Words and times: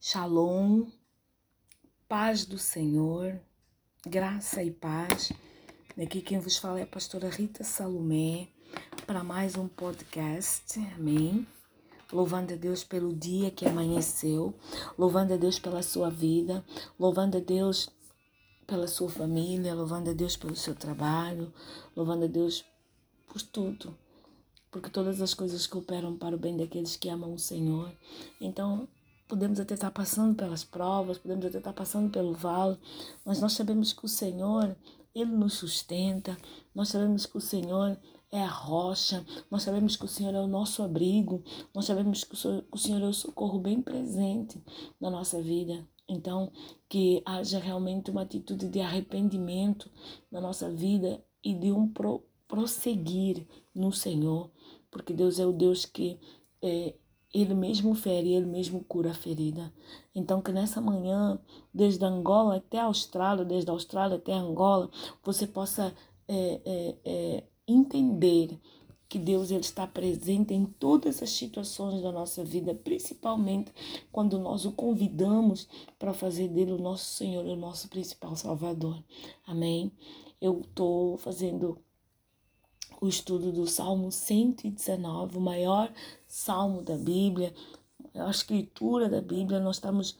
Shalom, 0.00 0.86
paz 2.08 2.46
do 2.46 2.56
Senhor, 2.56 3.40
graça 4.06 4.62
e 4.62 4.70
paz. 4.70 5.32
Aqui 6.00 6.22
quem 6.22 6.38
vos 6.38 6.56
fala 6.56 6.78
é 6.78 6.84
a 6.84 6.86
pastora 6.86 7.28
Rita 7.28 7.64
Salomé 7.64 8.46
para 9.08 9.24
mais 9.24 9.56
um 9.56 9.66
podcast. 9.66 10.78
Amém. 10.94 11.44
Louvando 12.12 12.54
a 12.54 12.56
Deus 12.56 12.84
pelo 12.84 13.12
dia 13.12 13.50
que 13.50 13.66
amanheceu, 13.66 14.54
louvando 14.96 15.34
a 15.34 15.36
Deus 15.36 15.58
pela 15.58 15.82
sua 15.82 16.08
vida, 16.08 16.64
louvando 16.96 17.36
a 17.36 17.40
Deus 17.40 17.90
pela 18.68 18.86
sua 18.86 19.10
família, 19.10 19.74
louvando 19.74 20.10
a 20.10 20.14
Deus 20.14 20.36
pelo 20.36 20.54
seu 20.54 20.76
trabalho, 20.76 21.52
louvando 21.96 22.26
a 22.26 22.28
Deus 22.28 22.64
por 23.26 23.42
tudo 23.42 23.98
porque 24.70 24.90
todas 24.90 25.20
as 25.20 25.34
coisas 25.34 25.66
cooperam 25.66 26.16
para 26.16 26.36
o 26.36 26.38
bem 26.38 26.56
daqueles 26.56 26.96
que 26.96 27.08
amam 27.08 27.32
o 27.32 27.38
Senhor. 27.38 27.90
Então, 28.40 28.86
podemos 29.28 29.60
até 29.60 29.74
estar 29.74 29.90
passando 29.90 30.34
pelas 30.34 30.64
provas, 30.64 31.18
podemos 31.18 31.44
até 31.44 31.58
estar 31.58 31.72
passando 31.72 32.10
pelo 32.10 32.32
vale, 32.32 32.78
mas 33.24 33.40
nós 33.40 33.52
sabemos 33.52 33.92
que 33.92 34.04
o 34.04 34.08
Senhor, 34.08 34.74
Ele 35.14 35.30
nos 35.30 35.54
sustenta, 35.54 36.36
nós 36.74 36.88
sabemos 36.88 37.26
que 37.26 37.36
o 37.36 37.40
Senhor 37.40 37.98
é 38.30 38.42
a 38.42 38.48
rocha, 38.48 39.24
nós 39.50 39.62
sabemos 39.62 39.96
que 39.96 40.04
o 40.04 40.08
Senhor 40.08 40.34
é 40.34 40.40
o 40.40 40.46
nosso 40.46 40.82
abrigo, 40.82 41.42
nós 41.74 41.84
sabemos 41.84 42.24
que 42.24 42.34
o 42.34 42.76
Senhor 42.78 43.02
é 43.02 43.06
o 43.06 43.12
socorro 43.12 43.58
bem 43.58 43.80
presente 43.80 44.62
na 45.00 45.10
nossa 45.10 45.40
vida. 45.40 45.86
Então, 46.08 46.50
que 46.88 47.22
haja 47.24 47.58
realmente 47.58 48.10
uma 48.10 48.22
atitude 48.22 48.68
de 48.68 48.80
arrependimento 48.80 49.90
na 50.30 50.40
nossa 50.40 50.70
vida 50.70 51.22
e 51.44 51.52
de 51.54 51.70
um 51.70 51.86
pro, 51.86 52.24
prosseguir 52.46 53.46
no 53.74 53.92
Senhor, 53.92 54.50
porque 54.90 55.12
Deus 55.12 55.38
é 55.38 55.46
o 55.46 55.52
Deus 55.52 55.84
que 55.84 56.18
é, 56.62 56.94
ele 57.32 57.54
mesmo 57.54 57.94
fere, 57.94 58.32
Ele 58.32 58.46
mesmo 58.46 58.82
cura 58.84 59.10
a 59.10 59.14
ferida. 59.14 59.72
Então, 60.14 60.40
que 60.40 60.50
nessa 60.50 60.80
manhã, 60.80 61.38
desde 61.72 62.04
Angola 62.04 62.56
até 62.56 62.78
a 62.78 62.84
Austrália, 62.84 63.44
desde 63.44 63.70
a 63.70 63.74
Austrália 63.74 64.16
até 64.16 64.32
Angola, 64.32 64.90
você 65.22 65.46
possa 65.46 65.94
é, 66.26 66.60
é, 66.64 66.96
é, 67.04 67.44
entender 67.66 68.58
que 69.08 69.18
Deus 69.18 69.50
ele 69.50 69.60
está 69.60 69.86
presente 69.86 70.52
em 70.52 70.66
todas 70.66 71.22
as 71.22 71.30
situações 71.30 72.02
da 72.02 72.12
nossa 72.12 72.44
vida, 72.44 72.74
principalmente 72.74 73.72
quando 74.12 74.38
nós 74.38 74.66
o 74.66 74.72
convidamos 74.72 75.66
para 75.98 76.12
fazer 76.12 76.48
dele 76.48 76.72
o 76.72 76.78
nosso 76.78 77.06
Senhor, 77.14 77.44
o 77.46 77.56
nosso 77.56 77.88
principal 77.88 78.36
Salvador. 78.36 79.02
Amém? 79.46 79.90
Eu 80.40 80.60
estou 80.60 81.16
fazendo 81.16 81.78
o 83.00 83.08
estudo 83.08 83.52
do 83.52 83.66
Salmo 83.66 84.10
119, 84.10 85.38
o 85.38 85.40
maior 85.40 85.92
salmo 86.26 86.82
da 86.82 86.96
Bíblia, 86.96 87.54
a 88.14 88.30
escritura 88.30 89.08
da 89.08 89.20
Bíblia, 89.20 89.60
nós 89.60 89.76
estamos 89.76 90.16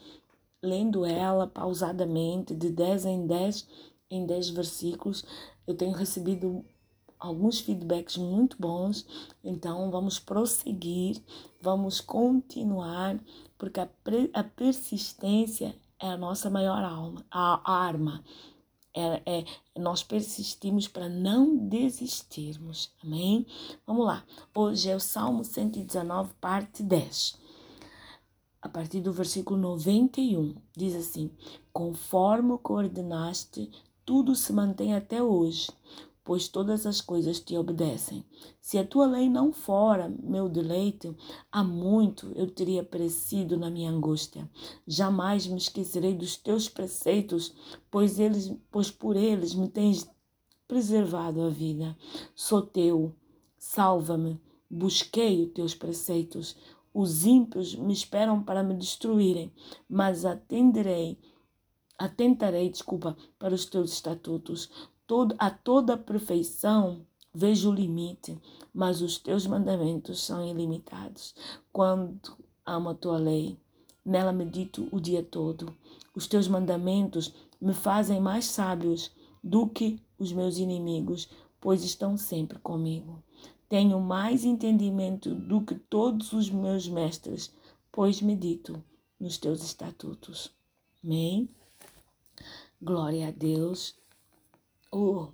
lendo 0.62 1.04
ela 1.04 1.46
pausadamente, 1.46 2.54
de 2.54 2.70
10 2.70 3.06
em 3.06 3.26
10, 3.26 3.66
em 4.10 4.26
10 4.26 4.50
versículos. 4.50 5.24
Eu 5.66 5.76
tenho 5.76 5.92
recebido 5.92 6.64
alguns 7.18 7.60
feedbacks 7.60 8.16
muito 8.16 8.56
bons, 8.58 9.06
então 9.42 9.90
vamos 9.90 10.18
prosseguir, 10.18 11.20
vamos 11.60 12.00
continuar, 12.00 13.18
porque 13.56 13.80
a, 13.80 13.88
a 14.32 14.44
persistência 14.44 15.74
é 16.00 16.08
a 16.08 16.16
nossa 16.16 16.48
maior 16.48 16.82
alma, 16.84 17.24
a 17.30 17.72
arma. 17.72 18.24
É, 18.98 19.22
é, 19.24 19.44
nós 19.78 20.02
persistimos 20.02 20.88
para 20.88 21.08
não 21.08 21.56
desistirmos. 21.56 22.92
Amém? 23.00 23.46
Vamos 23.86 24.04
lá. 24.04 24.24
Hoje 24.52 24.90
é 24.90 24.96
o 24.96 24.98
Salmo 24.98 25.44
119, 25.44 26.32
parte 26.40 26.82
10. 26.82 27.36
A 28.60 28.68
partir 28.68 29.00
do 29.00 29.12
versículo 29.12 29.56
91, 29.60 30.52
diz 30.76 30.96
assim: 30.96 31.30
Conforme 31.72 32.50
o 32.50 32.58
coordenaste, 32.58 33.70
tudo 34.04 34.34
se 34.34 34.52
mantém 34.52 34.92
até 34.92 35.22
hoje 35.22 35.68
pois 36.28 36.46
todas 36.46 36.84
as 36.84 37.00
coisas 37.00 37.40
te 37.40 37.56
obedecem. 37.56 38.22
Se 38.60 38.76
a 38.76 38.86
tua 38.86 39.06
lei 39.06 39.30
não 39.30 39.50
fora 39.50 40.14
meu 40.22 40.46
deleite, 40.46 41.16
há 41.50 41.64
muito 41.64 42.30
eu 42.34 42.50
teria 42.50 42.84
perecido 42.84 43.56
na 43.56 43.70
minha 43.70 43.90
angústia. 43.90 44.46
Jamais 44.86 45.46
me 45.46 45.56
esquecerei 45.56 46.12
dos 46.12 46.36
teus 46.36 46.68
preceitos, 46.68 47.54
pois 47.90 48.18
eles, 48.18 48.54
pois 48.70 48.90
por 48.90 49.16
eles 49.16 49.54
me 49.54 49.70
tens 49.70 50.06
preservado 50.66 51.40
a 51.40 51.48
vida. 51.48 51.96
Sou 52.34 52.60
teu, 52.60 53.16
salva-me. 53.56 54.38
Busquei 54.68 55.46
os 55.46 55.52
teus 55.54 55.74
preceitos. 55.74 56.54
Os 56.92 57.24
ímpios 57.24 57.74
me 57.74 57.94
esperam 57.94 58.42
para 58.42 58.62
me 58.62 58.74
destruírem, 58.74 59.50
mas 59.88 60.26
atenderei 60.26 61.18
atentarei, 61.98 62.70
desculpa, 62.70 63.16
para 63.40 63.52
os 63.52 63.64
teus 63.64 63.92
estatutos 63.92 64.70
todo, 65.08 65.34
a 65.38 65.50
toda 65.50 65.96
perfeição 65.96 67.04
vejo 67.34 67.70
o 67.70 67.74
limite, 67.74 68.38
mas 68.72 69.00
os 69.00 69.16
teus 69.18 69.46
mandamentos 69.46 70.22
são 70.22 70.46
ilimitados. 70.46 71.34
Quando 71.72 72.36
amo 72.64 72.90
a 72.90 72.94
tua 72.94 73.16
lei, 73.16 73.58
nela 74.04 74.32
medito 74.32 74.86
o 74.92 75.00
dia 75.00 75.22
todo. 75.22 75.74
Os 76.14 76.26
teus 76.26 76.46
mandamentos 76.46 77.34
me 77.60 77.72
fazem 77.72 78.20
mais 78.20 78.44
sábios 78.44 79.10
do 79.42 79.66
que 79.66 80.00
os 80.18 80.32
meus 80.32 80.58
inimigos, 80.58 81.28
pois 81.58 81.82
estão 81.82 82.16
sempre 82.16 82.58
comigo. 82.58 83.22
Tenho 83.68 84.00
mais 84.00 84.44
entendimento 84.44 85.34
do 85.34 85.62
que 85.62 85.74
todos 85.74 86.32
os 86.32 86.50
meus 86.50 86.88
mestres, 86.88 87.52
pois 87.90 88.20
medito 88.20 88.82
nos 89.18 89.38
teus 89.38 89.62
estatutos. 89.62 90.50
Amém? 91.02 91.48
Glória 92.80 93.28
a 93.28 93.30
Deus. 93.30 93.96
Oh, 94.90 95.32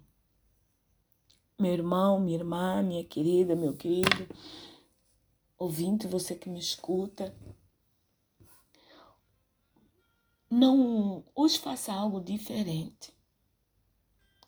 meu 1.56 1.72
irmão, 1.72 2.18
minha 2.18 2.36
irmã, 2.36 2.82
minha 2.82 3.04
querida, 3.04 3.54
meu 3.54 3.72
querido, 3.76 4.26
ouvinte, 5.56 6.08
você 6.08 6.34
que 6.34 6.48
me 6.48 6.58
escuta, 6.58 7.32
não 10.50 11.24
hoje 11.36 11.56
faça 11.60 11.92
algo 11.92 12.20
diferente. 12.20 13.14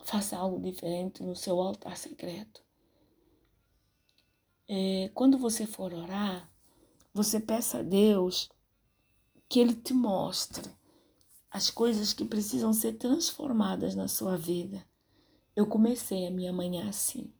Faça 0.04 0.36
algo 0.36 0.60
diferente 0.60 1.22
no 1.22 1.36
seu 1.36 1.60
altar 1.60 1.96
secreto. 1.96 2.60
É, 4.68 5.08
quando 5.14 5.38
você 5.38 5.66
for 5.66 5.94
orar, 5.94 6.50
você 7.14 7.38
peça 7.38 7.78
a 7.78 7.82
Deus 7.82 8.50
que 9.48 9.60
Ele 9.60 9.74
te 9.74 9.94
mostre 9.94 10.68
as 11.48 11.70
coisas 11.70 12.12
que 12.12 12.24
precisam 12.24 12.72
ser 12.72 12.94
transformadas 12.94 13.94
na 13.94 14.08
sua 14.08 14.36
vida 14.36 14.84
eu 15.56 15.66
comecei 15.66 16.26
a 16.26 16.30
minha 16.30 16.52
manhã 16.52 16.86
assim. 16.86 17.32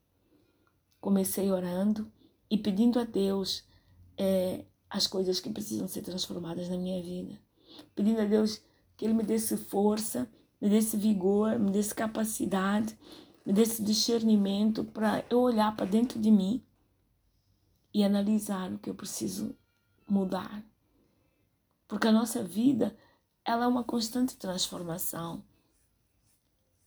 Comecei 0.99 1.53
orando 1.53 2.11
e 2.51 2.57
pedindo 2.57 2.99
a 2.99 3.05
Deus 3.05 3.63
é, 4.17 4.65
as 4.89 5.07
coisas 5.07 5.39
que 5.39 5.51
precisam 5.51 5.87
ser 5.87 6.01
transformadas 6.01 6.71
na 6.71 6.79
minha 6.79 7.01
vida. 7.03 7.39
Pedindo 7.95 8.23
a 8.23 8.25
Deus 8.25 8.63
que 8.97 9.05
Ele 9.05 9.13
me 9.13 9.23
desse 9.23 9.59
força, 9.59 10.29
me 10.59 10.71
desse 10.71 10.97
vigor, 10.97 11.59
me 11.59 11.71
desse 11.71 11.95
capacidade, 11.95 12.99
me 13.45 13.53
desse 13.53 13.83
discernimento 13.83 14.83
para 14.83 15.23
eu 15.29 15.41
olhar 15.41 15.77
para 15.77 15.85
dentro 15.85 16.19
de 16.19 16.31
mim 16.31 16.65
e 17.93 18.03
analisar 18.03 18.73
o 18.73 18.79
que 18.79 18.89
eu 18.89 18.95
preciso 18.95 19.55
mudar. 20.09 20.65
Porque 21.87 22.09
a 22.09 22.13
nossa 22.13 22.43
vida, 22.43 22.97
ela 23.45 23.67
é 23.67 23.69
uma 23.69 23.85
constante 23.85 24.37
transformação. 24.37 25.45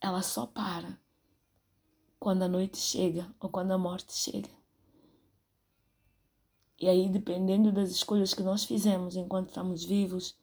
Ela 0.01 0.23
só 0.23 0.47
para 0.47 0.98
quando 2.19 2.43
a 2.43 2.47
noite 2.47 2.77
chega 2.77 3.33
ou 3.39 3.49
quando 3.49 3.71
a 3.71 3.77
morte 3.77 4.13
chega. 4.13 4.49
E 6.77 6.87
aí, 6.87 7.09
dependendo 7.09 7.71
das 7.71 7.89
escolhas 7.91 8.33
que 8.33 8.43
nós 8.43 8.63
fizemos 8.63 9.15
enquanto 9.15 9.49
estamos 9.49 9.83
vivos, 9.83 10.37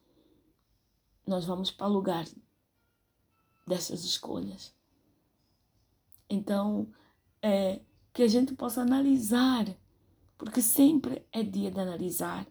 nós 1.26 1.44
vamos 1.44 1.70
para 1.70 1.86
o 1.86 1.92
lugar 1.92 2.26
dessas 3.66 4.04
escolhas. 4.04 4.74
Então, 6.28 6.92
é 7.42 7.80
que 8.12 8.22
a 8.22 8.28
gente 8.28 8.54
possa 8.54 8.80
analisar, 8.80 9.66
porque 10.38 10.62
sempre 10.62 11.26
é 11.32 11.42
dia 11.42 11.70
de 11.70 11.80
analisar, 11.80 12.46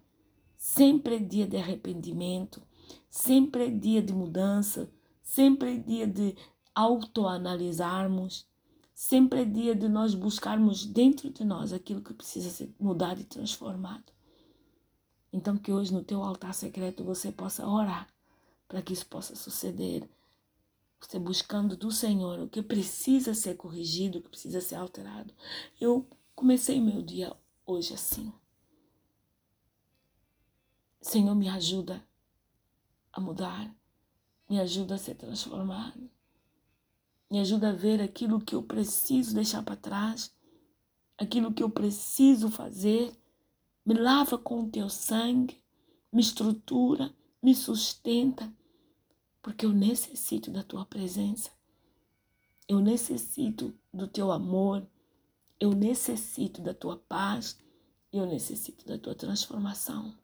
sempre 0.57 1.15
é 1.15 1.19
dia 1.19 1.47
de 1.47 1.57
arrependimento, 1.57 2.61
sempre 3.09 3.67
é 3.67 3.69
dia 3.69 4.01
de 4.01 4.13
mudança, 4.13 4.89
sempre 5.21 5.75
é 5.75 5.77
dia 5.77 6.07
de 6.07 6.35
autoanalisarmos 6.73 8.47
Sempre 8.95 9.41
é 9.41 9.45
dia 9.45 9.75
de 9.75 9.89
nós 9.89 10.15
buscarmos 10.15 10.85
dentro 10.85 11.29
de 11.29 11.43
nós 11.43 11.73
aquilo 11.73 12.01
que 12.01 12.13
precisa 12.13 12.49
ser 12.49 12.73
mudado 12.79 13.19
e 13.19 13.25
transformado. 13.25 14.13
Então, 15.33 15.57
que 15.57 15.69
hoje 15.69 15.93
no 15.93 16.01
teu 16.01 16.23
altar 16.23 16.53
secreto 16.53 17.03
você 17.03 17.29
possa 17.29 17.67
orar 17.67 18.07
para 18.69 18.81
que 18.81 18.93
isso 18.93 19.05
possa 19.05 19.35
suceder. 19.35 20.09
Você 20.97 21.19
buscando 21.19 21.75
do 21.75 21.91
Senhor 21.91 22.39
o 22.39 22.47
que 22.47 22.63
precisa 22.63 23.33
ser 23.33 23.57
corrigido, 23.57 24.19
o 24.19 24.21
que 24.21 24.29
precisa 24.29 24.61
ser 24.61 24.75
alterado. 24.75 25.33
Eu 25.79 26.07
comecei 26.33 26.79
meu 26.79 27.01
dia 27.01 27.35
hoje 27.65 27.93
assim. 27.93 28.31
Senhor, 31.01 31.35
me 31.35 31.49
ajuda 31.49 32.01
a 33.11 33.19
mudar. 33.19 33.75
Me 34.49 34.57
ajuda 34.57 34.95
a 34.95 34.97
ser 34.97 35.15
transformado. 35.15 36.09
Me 37.35 37.41
ajuda 37.41 37.71
a 37.71 37.73
ver 37.73 38.01
aquilo 38.01 38.39
que 38.39 38.55
eu 38.55 38.63
preciso 38.63 39.35
deixar 39.35 39.61
para 39.61 39.75
trás, 39.75 40.33
aquilo 41.17 41.53
que 41.53 41.61
eu 41.61 41.69
preciso 41.69 42.49
fazer. 42.49 43.11
Me 43.85 43.93
lava 43.93 44.37
com 44.37 44.61
o 44.61 44.69
teu 44.69 44.87
sangue, 44.89 45.61
me 46.13 46.21
estrutura, 46.21 47.13
me 47.43 47.53
sustenta, 47.53 48.49
porque 49.43 49.65
eu 49.65 49.73
necessito 49.73 50.49
da 50.49 50.63
tua 50.63 50.85
presença. 50.85 51.51
Eu 52.69 52.79
necessito 52.79 53.77
do 53.93 54.07
teu 54.07 54.31
amor. 54.31 54.87
Eu 55.59 55.73
necessito 55.73 56.61
da 56.61 56.73
tua 56.73 56.95
paz. 56.95 57.59
Eu 58.13 58.25
necessito 58.25 58.85
da 58.85 58.97
tua 58.97 59.13
transformação. 59.13 60.17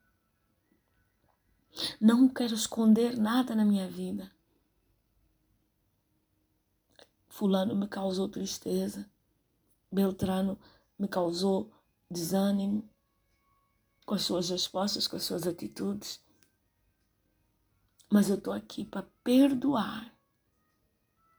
Não 2.00 2.30
quero 2.30 2.54
esconder 2.54 3.18
nada 3.18 3.54
na 3.54 3.66
minha 3.66 3.90
vida. 3.90 4.32
Fulano 7.32 7.74
me 7.74 7.88
causou 7.88 8.28
tristeza. 8.28 9.10
Beltrano 9.90 10.60
me 11.00 11.08
causou 11.08 11.72
desânimo 12.10 12.88
com 14.06 14.16
as 14.16 14.24
suas 14.24 14.50
respostas, 14.50 15.08
com 15.08 15.16
as 15.16 15.24
suas 15.24 15.48
atitudes. 15.48 16.22
Mas 18.12 18.30
eu 18.30 18.36
estou 18.36 18.54
aqui 18.54 18.84
para 18.84 19.08
perdoar 19.24 20.14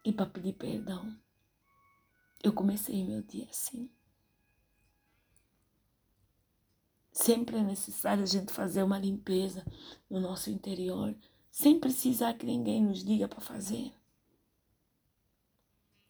e 0.02 0.10
para 0.10 0.24
pedir 0.24 0.54
perdão. 0.54 1.14
Eu 2.42 2.54
comecei 2.54 3.04
meu 3.04 3.22
dia 3.22 3.46
assim. 3.50 3.90
Sempre 7.12 7.58
é 7.58 7.62
necessário 7.62 8.22
a 8.22 8.26
gente 8.26 8.50
fazer 8.50 8.82
uma 8.82 8.98
limpeza 8.98 9.62
no 10.08 10.18
nosso 10.18 10.48
interior, 10.48 11.14
sem 11.50 11.78
precisar 11.78 12.32
que 12.32 12.46
ninguém 12.46 12.82
nos 12.82 13.04
diga 13.04 13.28
para 13.28 13.42
fazer. 13.42 13.92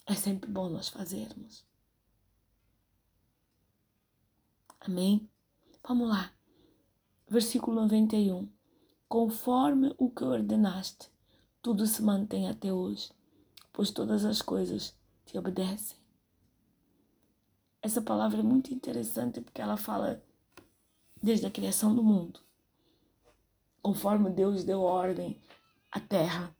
É 0.06 0.14
sempre 0.14 0.50
bom 0.50 0.68
nós 0.68 0.88
fazermos. 0.88 1.64
Amém? 4.80 5.28
Vamos 5.86 6.08
lá. 6.08 6.32
Versículo 7.28 7.80
91. 7.82 8.48
Conforme 9.08 9.94
o 9.96 10.10
que 10.10 10.24
ordenaste, 10.24 11.10
tudo 11.60 11.86
se 11.86 12.02
mantém 12.02 12.48
até 12.48 12.72
hoje, 12.72 13.12
pois 13.72 13.90
todas 13.90 14.24
as 14.24 14.42
coisas 14.42 14.94
te 15.24 15.38
obedecem. 15.38 15.96
Essa 17.80 18.02
palavra 18.02 18.40
é 18.40 18.42
muito 18.42 18.72
interessante 18.74 19.40
porque 19.40 19.60
ela 19.60 19.76
fala 19.76 20.22
desde 21.22 21.46
a 21.46 21.50
criação 21.50 21.94
do 21.94 22.02
mundo. 22.02 22.40
Conforme 23.80 24.30
Deus 24.30 24.64
deu 24.64 24.80
ordem 24.80 25.40
à 25.90 26.00
terra, 26.00 26.56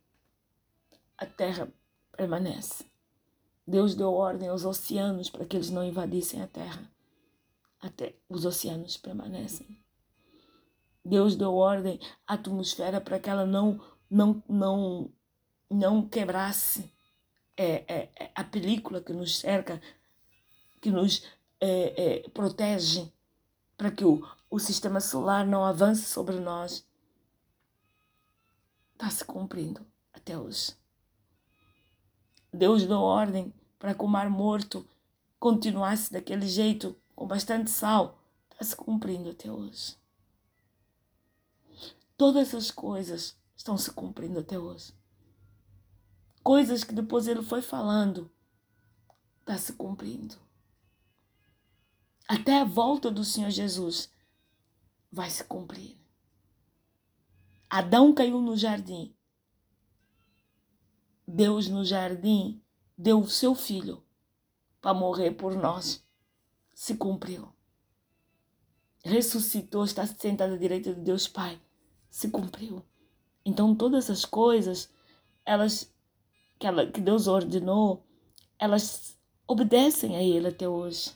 a 1.17 1.27
terra 1.27 1.73
permanece. 2.17 2.92
Deus 3.67 3.94
deu 3.94 4.12
ordem 4.12 4.49
aos 4.49 4.64
oceanos 4.64 5.31
para 5.31 5.44
que 5.44 5.56
eles 5.56 5.70
não 5.70 5.85
invadissem 5.85 6.43
a 6.43 6.47
terra. 6.47 6.91
Até 7.81 8.14
os 8.29 8.44
oceanos 8.44 8.97
permanecem. 8.97 9.79
Deus 11.05 11.35
deu 11.37 11.55
ordem 11.55 11.99
à 12.26 12.35
atmosfera 12.35 13.00
para 13.00 13.19
que 13.19 13.31
ela 13.31 13.47
não 13.47 13.81
não 14.11 14.43
não 14.49 15.11
não 15.70 16.06
quebrasse 16.06 16.93
é, 17.56 17.85
é, 17.93 18.11
é 18.19 18.31
a 18.35 18.44
película 18.44 19.00
que 19.00 19.12
nos 19.12 19.38
cerca, 19.38 19.81
que 20.81 20.91
nos 20.91 21.25
é, 21.61 22.25
é, 22.25 22.29
protege, 22.31 23.12
para 23.76 23.91
que 23.91 24.05
o, 24.05 24.26
o 24.50 24.58
sistema 24.58 25.00
solar 25.00 25.47
não 25.47 25.65
avance 25.65 26.05
sobre 26.05 26.38
nós, 26.38 26.87
está 28.93 29.11
se 29.11 29.25
cumprindo 29.25 29.85
até 30.12 30.38
hoje. 30.38 30.75
Deus 32.52 32.87
deu 32.87 32.99
ordem 32.99 33.52
para 33.78 33.94
que 33.94 34.04
o 34.04 34.08
mar 34.08 34.28
morto 34.28 34.87
continuasse 35.40 36.12
daquele 36.12 36.46
jeito, 36.46 36.94
com 37.16 37.26
bastante 37.26 37.70
sal, 37.70 38.19
está 38.50 38.64
se 38.64 38.76
cumprindo 38.76 39.31
até 39.31 39.50
hoje. 39.50 39.96
Todas 42.16 42.54
as 42.54 42.70
coisas 42.70 43.37
estão 43.56 43.76
se 43.76 43.90
cumprindo 43.90 44.38
até 44.38 44.58
hoje. 44.58 44.94
Coisas 46.43 46.84
que 46.84 46.93
depois 46.93 47.26
ele 47.26 47.43
foi 47.43 47.62
falando, 47.62 48.31
está 49.40 49.56
se 49.56 49.72
cumprindo. 49.72 50.37
Até 52.28 52.60
a 52.60 52.64
volta 52.64 53.10
do 53.10 53.25
Senhor 53.25 53.50
Jesus 53.50 54.10
vai 55.10 55.31
se 55.31 55.44
cumprir. 55.44 55.96
Adão 57.69 58.14
caiu 58.14 58.40
no 58.40 58.56
jardim. 58.56 59.14
Deus 61.26 61.69
no 61.69 61.84
jardim 61.84 62.60
deu 62.96 63.20
o 63.20 63.28
seu 63.28 63.54
filho 63.54 64.02
para 64.80 64.94
morrer 64.94 65.32
por 65.32 65.54
nós. 65.54 66.04
Se 66.74 66.96
cumpriu. 66.96 67.48
Ressuscitou, 69.04 69.84
está 69.84 70.06
sentado 70.06 70.54
à 70.54 70.56
direita 70.56 70.94
de 70.94 71.00
Deus 71.00 71.26
Pai. 71.26 71.60
Se 72.10 72.30
cumpriu. 72.30 72.82
Então 73.44 73.74
todas 73.74 74.10
as 74.10 74.24
coisas, 74.24 74.88
elas 75.44 75.92
que, 76.58 76.66
ela, 76.66 76.86
que 76.86 77.00
Deus 77.00 77.26
ordenou, 77.26 78.04
elas 78.58 79.16
obedecem 79.46 80.16
a 80.16 80.22
Ele 80.22 80.48
até 80.48 80.69
hoje. 80.69 81.12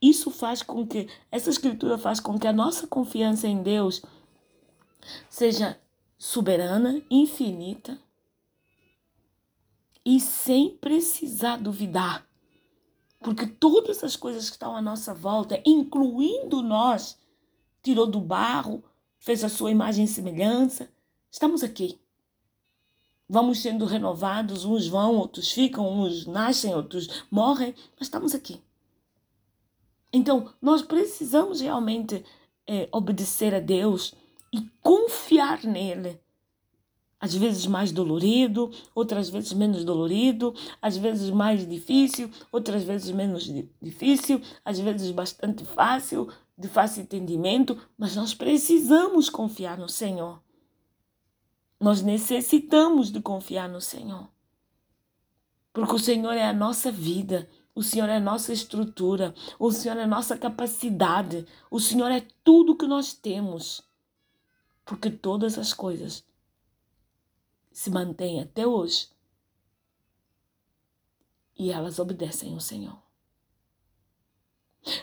Isso 0.00 0.32
faz 0.32 0.62
com 0.62 0.84
que, 0.84 1.08
essa 1.30 1.48
escritura 1.48 1.96
faz 1.96 2.18
com 2.18 2.36
que 2.36 2.48
a 2.48 2.52
nossa 2.52 2.88
confiança 2.88 3.46
em 3.46 3.62
Deus 3.62 4.02
seja 5.30 5.80
soberana, 6.18 7.00
infinita 7.08 8.01
e 10.04 10.20
sem 10.20 10.76
precisar 10.76 11.56
duvidar. 11.56 12.26
Porque 13.20 13.46
todas 13.46 14.02
as 14.02 14.16
coisas 14.16 14.48
que 14.48 14.56
estão 14.56 14.76
à 14.76 14.82
nossa 14.82 15.14
volta, 15.14 15.62
incluindo 15.64 16.62
nós, 16.62 17.18
tirou 17.82 18.06
do 18.06 18.20
barro, 18.20 18.82
fez 19.18 19.44
a 19.44 19.48
sua 19.48 19.70
imagem 19.70 20.04
e 20.04 20.08
semelhança. 20.08 20.90
Estamos 21.30 21.62
aqui. 21.62 22.00
Vamos 23.28 23.60
sendo 23.60 23.84
renovados, 23.86 24.64
uns 24.64 24.86
vão, 24.86 25.16
outros 25.16 25.50
ficam, 25.52 25.88
uns 26.00 26.26
nascem, 26.26 26.74
outros 26.74 27.24
morrem, 27.30 27.74
mas 27.98 28.08
estamos 28.08 28.34
aqui. 28.34 28.60
Então, 30.12 30.52
nós 30.60 30.82
precisamos 30.82 31.60
realmente 31.60 32.22
é, 32.66 32.88
obedecer 32.92 33.54
a 33.54 33.60
Deus 33.60 34.14
e 34.52 34.60
confiar 34.82 35.64
nele. 35.64 36.20
Às 37.22 37.36
vezes 37.36 37.68
mais 37.68 37.92
dolorido, 37.92 38.72
outras 38.92 39.30
vezes 39.30 39.52
menos 39.52 39.84
dolorido, 39.84 40.52
às 40.82 40.96
vezes 40.96 41.30
mais 41.30 41.64
difícil, 41.64 42.28
outras 42.50 42.82
vezes 42.82 43.12
menos 43.12 43.48
difícil, 43.80 44.42
às 44.64 44.80
vezes 44.80 45.12
bastante 45.12 45.64
fácil, 45.64 46.28
de 46.58 46.66
fácil 46.66 47.04
entendimento, 47.04 47.78
mas 47.96 48.16
nós 48.16 48.34
precisamos 48.34 49.30
confiar 49.30 49.78
no 49.78 49.88
Senhor. 49.88 50.42
Nós 51.78 52.02
necessitamos 52.02 53.12
de 53.12 53.20
confiar 53.20 53.68
no 53.68 53.80
Senhor. 53.80 54.28
Porque 55.72 55.94
o 55.94 56.00
Senhor 56.00 56.32
é 56.32 56.44
a 56.44 56.52
nossa 56.52 56.90
vida. 56.90 57.48
O 57.72 57.84
Senhor 57.84 58.08
é 58.08 58.18
nossa 58.18 58.52
estrutura, 58.52 59.32
o 59.60 59.70
Senhor 59.70 59.96
é 59.96 60.06
nossa 60.06 60.36
capacidade, 60.36 61.46
o 61.70 61.78
Senhor 61.78 62.10
é 62.10 62.22
tudo 62.42 62.76
que 62.76 62.86
nós 62.86 63.14
temos. 63.14 63.80
Porque 64.84 65.08
todas 65.08 65.56
as 65.56 65.72
coisas 65.72 66.24
se 67.72 67.90
mantêm 67.90 68.40
até 68.40 68.66
hoje 68.66 69.08
e 71.58 71.70
elas 71.70 71.98
obedecem 71.98 72.52
ao 72.54 72.60
Senhor. 72.60 73.00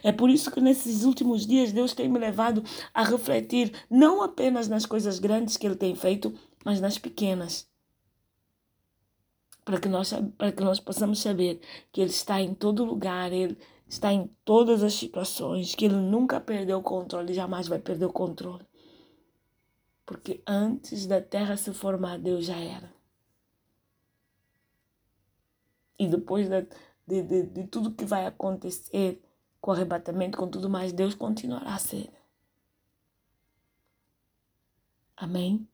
É 0.03 0.11
por 0.11 0.29
isso 0.29 0.51
que 0.51 0.59
nesses 0.59 1.03
últimos 1.03 1.45
dias 1.45 1.71
Deus 1.71 1.93
tem 1.93 2.09
me 2.09 2.19
levado 2.19 2.63
a 2.93 3.03
refletir 3.03 3.71
não 3.89 4.21
apenas 4.21 4.67
nas 4.67 4.85
coisas 4.85 5.19
grandes 5.19 5.55
que 5.55 5.65
Ele 5.65 5.75
tem 5.75 5.95
feito, 5.95 6.38
mas 6.65 6.81
nas 6.81 6.97
pequenas 6.97 7.69
para 9.69 9.79
que 9.79 9.88
nós 9.88 10.11
para 10.35 10.51
que 10.51 10.63
nós 10.63 10.79
possamos 10.79 11.19
saber 11.19 11.61
que 11.91 12.01
ele 12.01 12.09
está 12.09 12.41
em 12.41 12.55
todo 12.55 12.83
lugar, 12.83 13.31
ele 13.31 13.55
está 13.88 14.11
em 14.11 14.27
todas 14.43 14.81
as 14.81 14.95
situações, 14.95 15.75
que 15.75 15.85
ele 15.85 15.95
nunca 15.95 16.41
perdeu 16.41 16.79
o 16.79 16.83
controle, 16.83 17.33
jamais 17.35 17.67
vai 17.67 17.77
perder 17.77 18.05
o 18.05 18.11
controle. 18.11 18.65
Porque 20.09 20.41
antes 20.47 21.05
da 21.05 21.21
terra 21.21 21.55
se 21.55 21.71
formar, 21.71 22.17
Deus 22.17 22.43
já 22.43 22.57
era. 22.57 22.91
E 25.99 26.07
depois 26.07 26.49
de, 26.49 27.21
de, 27.21 27.43
de, 27.43 27.67
tudo 27.67 27.93
que 27.93 28.05
vai 28.05 28.25
acontecer 28.25 29.21
com 29.61 29.69
o 29.69 29.73
arrebatamento, 29.75 30.35
com 30.35 30.47
tudo 30.49 30.67
mais, 30.67 30.91
Deus 30.91 31.13
continuará 31.13 31.75
a 31.75 31.77
ser. 31.77 32.11
Amém? 35.15 35.69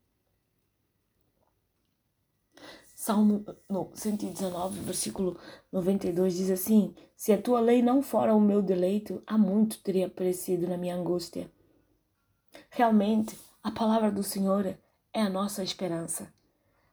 Salmo 2.94 3.46
119, 3.94 4.82
versículo 4.82 5.40
92 5.72 6.36
diz 6.36 6.50
assim: 6.50 6.94
Se 7.16 7.32
a 7.32 7.42
tua 7.42 7.62
lei 7.62 7.82
não 7.82 8.02
fora 8.02 8.36
o 8.36 8.42
meu 8.42 8.62
deleito, 8.62 9.24
há 9.26 9.38
muito 9.38 9.82
teria 9.82 10.10
perecido 10.10 10.68
na 10.68 10.76
minha 10.76 10.98
angústia. 10.98 11.50
Realmente, 12.70 13.40
a 13.66 13.72
palavra 13.72 14.12
do 14.12 14.22
Senhor 14.22 14.78
é 15.12 15.22
a 15.22 15.28
nossa 15.28 15.64
esperança. 15.64 16.32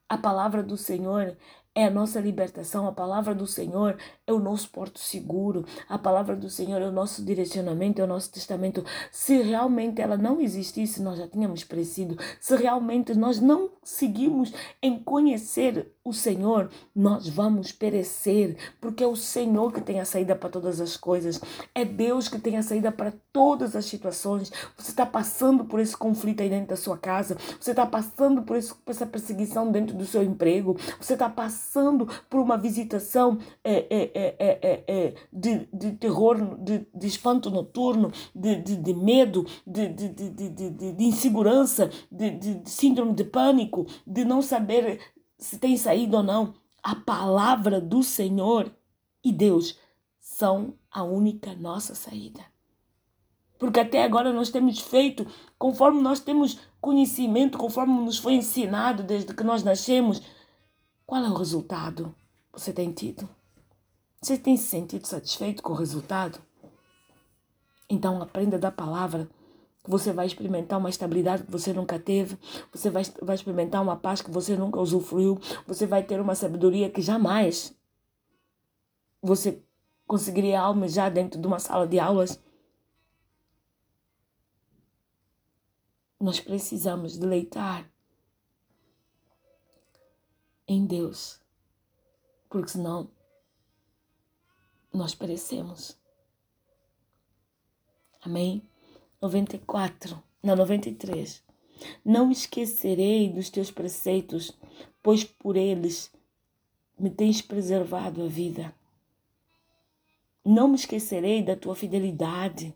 A 0.08 0.16
palavra 0.16 0.62
do 0.62 0.74
Senhor 0.74 1.36
é 1.74 1.84
a 1.84 1.90
nossa 1.90 2.18
libertação, 2.18 2.86
a 2.86 2.92
palavra 2.92 3.34
do 3.34 3.46
Senhor 3.46 3.98
é 4.32 4.34
o 4.34 4.40
nosso 4.40 4.68
porto 4.70 4.98
seguro, 4.98 5.64
a 5.88 5.98
palavra 5.98 6.34
do 6.34 6.50
Senhor 6.50 6.80
é 6.80 6.88
o 6.88 6.92
nosso 6.92 7.24
direcionamento, 7.24 8.00
é 8.00 8.04
o 8.04 8.08
nosso 8.08 8.30
testamento. 8.32 8.84
Se 9.10 9.40
realmente 9.42 10.00
ela 10.00 10.16
não 10.16 10.40
existisse, 10.40 11.02
nós 11.02 11.18
já 11.18 11.28
tínhamos 11.28 11.64
perecido. 11.64 12.16
Se 12.40 12.56
realmente 12.56 13.14
nós 13.14 13.40
não 13.40 13.70
seguimos 13.82 14.52
em 14.82 14.98
conhecer 14.98 15.92
o 16.04 16.12
Senhor, 16.12 16.68
nós 16.94 17.28
vamos 17.28 17.70
perecer, 17.70 18.56
porque 18.80 19.04
é 19.04 19.06
o 19.06 19.14
Senhor 19.14 19.72
que 19.72 19.80
tem 19.80 20.00
a 20.00 20.04
saída 20.04 20.34
para 20.34 20.48
todas 20.48 20.80
as 20.80 20.96
coisas, 20.96 21.40
é 21.74 21.84
Deus 21.84 22.28
que 22.28 22.40
tem 22.40 22.56
a 22.56 22.62
saída 22.62 22.90
para 22.90 23.12
todas 23.32 23.76
as 23.76 23.84
situações. 23.84 24.52
Você 24.76 24.90
está 24.90 25.06
passando 25.06 25.64
por 25.64 25.78
esse 25.78 25.96
conflito 25.96 26.42
aí 26.42 26.48
dentro 26.48 26.68
da 26.68 26.76
sua 26.76 26.98
casa, 26.98 27.36
você 27.60 27.70
está 27.70 27.86
passando 27.86 28.42
por, 28.42 28.56
esse, 28.56 28.74
por 28.74 28.90
essa 28.90 29.06
perseguição 29.06 29.70
dentro 29.70 29.96
do 29.96 30.04
seu 30.04 30.24
emprego, 30.24 30.76
você 31.00 31.12
está 31.12 31.28
passando 31.28 32.08
por 32.28 32.40
uma 32.40 32.56
visitação 32.56 33.38
é, 33.62 33.86
é, 33.88 34.10
é, 34.14 34.21
de, 35.32 35.68
de 35.72 35.92
terror, 35.92 36.58
de, 36.58 36.86
de 36.94 37.06
espanto 37.06 37.50
noturno, 37.50 38.10
de, 38.34 38.56
de, 38.56 38.76
de 38.76 38.94
medo, 38.94 39.46
de, 39.66 39.88
de, 39.88 40.08
de, 40.08 40.30
de, 40.30 40.92
de 40.92 41.04
insegurança, 41.04 41.90
de, 42.10 42.30
de, 42.30 42.54
de 42.56 42.70
síndrome 42.70 43.14
de 43.14 43.24
pânico, 43.24 43.86
de 44.06 44.24
não 44.24 44.42
saber 44.42 45.00
se 45.38 45.58
tem 45.58 45.76
saído 45.76 46.18
ou 46.18 46.22
não, 46.22 46.54
a 46.82 46.94
palavra 46.94 47.80
do 47.80 48.02
Senhor 48.02 48.70
e 49.24 49.32
Deus 49.32 49.78
são 50.20 50.74
a 50.90 51.02
única 51.02 51.54
nossa 51.54 51.94
saída. 51.94 52.44
Porque 53.58 53.80
até 53.80 54.02
agora 54.02 54.32
nós 54.32 54.50
temos 54.50 54.78
feito 54.80 55.26
conforme 55.58 56.00
nós 56.02 56.20
temos 56.20 56.58
conhecimento, 56.80 57.58
conforme 57.58 57.92
nos 58.04 58.18
foi 58.18 58.34
ensinado 58.34 59.02
desde 59.02 59.32
que 59.34 59.44
nós 59.44 59.62
nascemos 59.62 60.20
qual 61.12 61.22
é 61.24 61.28
o 61.28 61.34
resultado 61.34 62.14
você 62.52 62.72
tem 62.72 62.90
tido? 62.90 63.28
Você 64.22 64.38
tem 64.38 64.56
se 64.56 64.68
sentido 64.68 65.04
satisfeito 65.04 65.64
com 65.64 65.72
o 65.72 65.76
resultado? 65.76 66.40
Então 67.90 68.22
aprenda 68.22 68.56
da 68.56 68.70
palavra 68.70 69.28
que 69.82 69.90
você 69.90 70.12
vai 70.12 70.26
experimentar 70.26 70.78
uma 70.78 70.88
estabilidade 70.88 71.42
que 71.42 71.50
você 71.50 71.72
nunca 71.72 71.98
teve, 71.98 72.38
você 72.72 72.88
vai, 72.88 73.02
vai 73.20 73.34
experimentar 73.34 73.82
uma 73.82 73.96
paz 73.96 74.22
que 74.22 74.30
você 74.30 74.56
nunca 74.56 74.78
usufruiu, 74.78 75.40
você 75.66 75.88
vai 75.88 76.04
ter 76.04 76.20
uma 76.20 76.36
sabedoria 76.36 76.88
que 76.88 77.02
jamais 77.02 77.76
você 79.20 79.60
conseguiria 80.06 80.60
almejar 80.60 81.12
dentro 81.12 81.40
de 81.40 81.46
uma 81.46 81.58
sala 81.58 81.84
de 81.84 81.98
aulas. 81.98 82.40
Nós 86.20 86.38
precisamos 86.38 87.18
deleitar 87.18 87.90
em 90.68 90.86
Deus, 90.86 91.40
porque 92.48 92.68
senão 92.68 93.10
nós 94.92 95.14
perecemos. 95.14 95.96
Amém? 98.20 98.62
94, 99.20 100.22
não, 100.42 100.56
93. 100.56 101.42
Não 102.04 102.30
esquecerei 102.30 103.28
dos 103.28 103.50
teus 103.50 103.70
preceitos, 103.70 104.52
pois 105.02 105.24
por 105.24 105.56
eles 105.56 106.12
me 106.98 107.10
tens 107.10 107.42
preservado 107.42 108.22
a 108.22 108.28
vida. 108.28 108.74
Não 110.44 110.68
me 110.68 110.76
esquecerei 110.76 111.42
da 111.42 111.56
tua 111.56 111.74
fidelidade. 111.74 112.74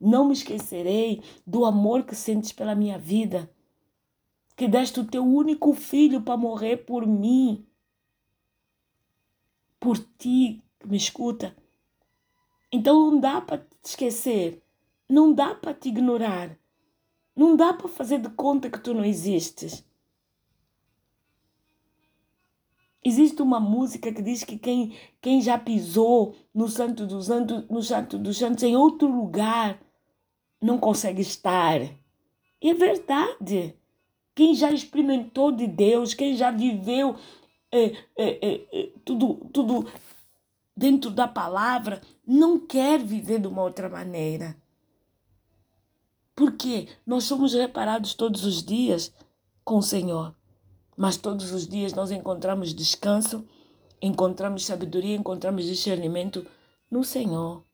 Não 0.00 0.26
me 0.26 0.32
esquecerei 0.32 1.22
do 1.46 1.64
amor 1.64 2.04
que 2.04 2.14
sentes 2.14 2.52
pela 2.52 2.74
minha 2.74 2.98
vida 2.98 3.50
que 4.56 4.68
deste 4.68 5.00
o 5.00 5.04
teu 5.04 5.24
único 5.24 5.74
filho 5.74 6.22
para 6.22 6.36
morrer 6.36 6.78
por 6.78 7.06
mim, 7.06 7.66
por 9.80 9.98
ti 10.16 10.62
me 10.88 10.96
escuta. 10.96 11.56
Então 12.72 13.10
não 13.10 13.20
dá 13.20 13.40
para 13.40 13.58
te 13.58 13.68
esquecer, 13.84 14.62
não 15.08 15.32
dá 15.32 15.54
para 15.54 15.74
te 15.74 15.88
ignorar, 15.88 16.58
não 17.36 17.56
dá 17.56 17.72
para 17.72 17.88
fazer 17.88 18.18
de 18.18 18.28
conta 18.30 18.70
que 18.70 18.80
tu 18.80 18.92
não 18.92 19.04
existes. 19.04 19.84
Existe 23.04 23.42
uma 23.42 23.60
música 23.60 24.10
que 24.10 24.22
diz 24.22 24.44
que 24.44 24.56
quem, 24.56 24.96
quem 25.20 25.42
já 25.42 25.58
pisou 25.58 26.34
no 26.54 26.68
Santo 26.68 27.06
dos 27.06 27.26
Santos, 27.26 27.68
no 27.68 27.82
Santo 27.82 28.18
dos 28.18 28.38
Santos 28.38 28.64
em 28.64 28.74
outro 28.74 29.06
lugar 29.06 29.78
não 30.60 30.78
consegue 30.78 31.20
estar. 31.20 31.80
E 32.62 32.70
é 32.70 32.74
verdade. 32.74 33.74
Quem 34.34 34.54
já 34.54 34.72
experimentou 34.72 35.52
de 35.52 35.66
Deus, 35.66 36.14
quem 36.14 36.34
já 36.34 36.50
viveu 36.50 37.14
é, 37.70 37.92
é, 38.16 38.60
é, 38.72 38.90
tudo, 39.04 39.34
tudo 39.52 39.86
dentro 40.76 41.10
da 41.10 41.28
palavra, 41.28 42.00
não 42.26 42.58
quer 42.58 43.02
viver 43.02 43.40
de 43.40 43.46
uma 43.46 43.62
outra 43.62 43.88
maneira. 43.88 44.56
Porque 46.34 46.88
nós 47.06 47.24
somos 47.24 47.54
reparados 47.54 48.14
todos 48.14 48.44
os 48.44 48.62
dias 48.62 49.12
com 49.64 49.78
o 49.78 49.82
Senhor, 49.82 50.34
mas 50.96 51.16
todos 51.16 51.52
os 51.52 51.66
dias 51.66 51.94
nós 51.94 52.10
encontramos 52.10 52.74
descanso, 52.74 53.46
encontramos 54.02 54.66
sabedoria, 54.66 55.16
encontramos 55.16 55.64
discernimento 55.64 56.44
no 56.90 57.04
Senhor. 57.04 57.64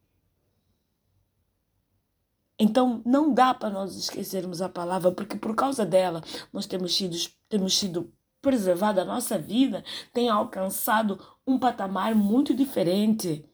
Então 2.58 3.00
não 3.06 3.32
dá 3.32 3.54
para 3.54 3.70
nós 3.70 3.96
esquecermos 3.96 4.60
a 4.60 4.68
palavra, 4.68 5.10
porque 5.10 5.36
por 5.36 5.54
causa 5.54 5.86
dela 5.86 6.22
nós 6.52 6.66
temos 6.66 6.94
sido, 6.94 7.16
temos 7.48 7.78
sido 7.78 8.12
preservada, 8.40 9.02
a 9.02 9.04
nossa 9.04 9.38
vida 9.38 9.84
tem 10.12 10.28
alcançado 10.28 11.18
um 11.46 11.58
patamar 11.58 12.14
muito 12.14 12.54
diferente. 12.54 13.44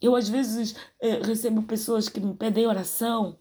Eu 0.00 0.16
às 0.16 0.28
vezes 0.28 0.74
eh, 1.00 1.20
recebo 1.22 1.62
pessoas 1.62 2.08
que 2.08 2.20
me 2.20 2.34
pedem 2.34 2.66
oração 2.66 3.38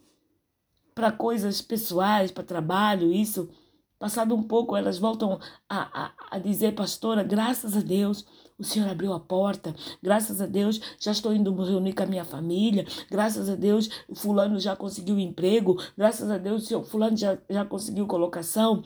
para 0.94 1.12
coisas 1.12 1.62
pessoais, 1.62 2.32
para 2.32 2.44
trabalho, 2.44 3.12
isso. 3.12 3.50
Passado 3.98 4.36
um 4.36 4.44
pouco, 4.44 4.76
elas 4.76 4.98
voltam 4.98 5.40
a, 5.70 6.06
a, 6.08 6.14
a 6.32 6.40
dizer, 6.40 6.74
pastora, 6.74 7.24
graças 7.24 7.78
a 7.78 7.82
Deus, 7.82 8.26
o 8.62 8.64
Senhor 8.64 8.88
abriu 8.88 9.12
a 9.12 9.20
porta. 9.20 9.76
Graças 10.04 10.40
a 10.40 10.46
Deus, 10.46 10.80
já 11.00 11.12
estou 11.12 11.34
indo 11.34 11.52
me 11.52 11.66
reunir 11.66 11.94
com 11.94 12.04
a 12.04 12.06
minha 12.06 12.24
família. 12.24 12.86
Graças 13.10 13.50
a 13.50 13.56
Deus, 13.56 13.90
fulano 14.14 14.60
já 14.60 14.76
conseguiu 14.76 15.18
emprego. 15.20 15.82
Graças 15.98 16.30
a 16.30 16.38
Deus, 16.38 16.70
o 16.70 16.84
fulano 16.84 17.18
já, 17.18 17.40
já 17.50 17.66
conseguiu 17.66 18.06
colocação. 18.06 18.84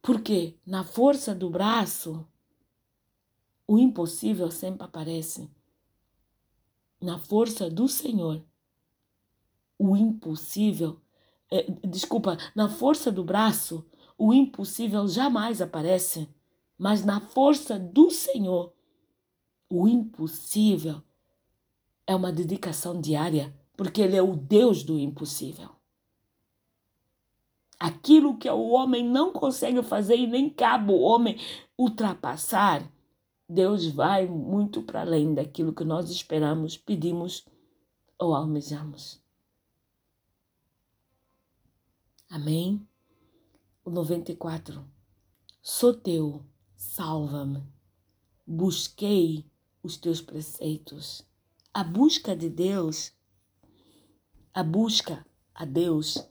Porque 0.00 0.54
na 0.64 0.84
força 0.84 1.34
do 1.34 1.50
braço, 1.50 2.24
o 3.66 3.76
impossível 3.76 4.48
sempre 4.52 4.84
aparece. 4.84 5.50
Na 7.00 7.18
força 7.18 7.68
do 7.68 7.88
Senhor, 7.88 8.40
o 9.76 9.96
impossível, 9.96 11.00
é, 11.50 11.66
desculpa, 11.88 12.38
na 12.54 12.68
força 12.68 13.10
do 13.10 13.24
braço, 13.24 13.84
o 14.16 14.32
impossível 14.32 15.08
jamais 15.08 15.60
aparece 15.60 16.28
mas 16.78 17.04
na 17.04 17.20
força 17.20 17.78
do 17.78 18.10
Senhor, 18.10 18.72
o 19.68 19.88
impossível 19.88 21.02
é 22.06 22.14
uma 22.14 22.32
dedicação 22.32 23.00
diária, 23.00 23.54
porque 23.76 24.02
Ele 24.02 24.16
é 24.16 24.22
o 24.22 24.36
Deus 24.36 24.82
do 24.82 24.98
impossível. 24.98 25.70
Aquilo 27.78 28.38
que 28.38 28.48
o 28.48 28.68
homem 28.70 29.04
não 29.04 29.32
consegue 29.32 29.82
fazer 29.82 30.16
e 30.16 30.26
nem 30.26 30.48
cabe 30.48 30.92
o 30.92 31.00
homem 31.00 31.38
ultrapassar, 31.76 32.88
Deus 33.48 33.86
vai 33.86 34.26
muito 34.26 34.82
para 34.82 35.02
além 35.02 35.34
daquilo 35.34 35.74
que 35.74 35.84
nós 35.84 36.10
esperamos, 36.10 36.76
pedimos 36.76 37.44
ou 38.18 38.34
almejamos. 38.34 39.22
Amém? 42.30 42.86
O 43.84 43.90
94. 43.90 44.84
Sou 45.60 45.94
teu 45.94 46.44
salva-me. 46.84 47.62
Busquei 48.46 49.44
os 49.82 49.96
teus 49.96 50.20
preceitos. 50.20 51.26
A 51.72 51.82
busca 51.82 52.36
de 52.36 52.48
Deus, 52.48 53.12
a 54.52 54.62
busca 54.62 55.26
a 55.54 55.64
Deus, 55.64 56.28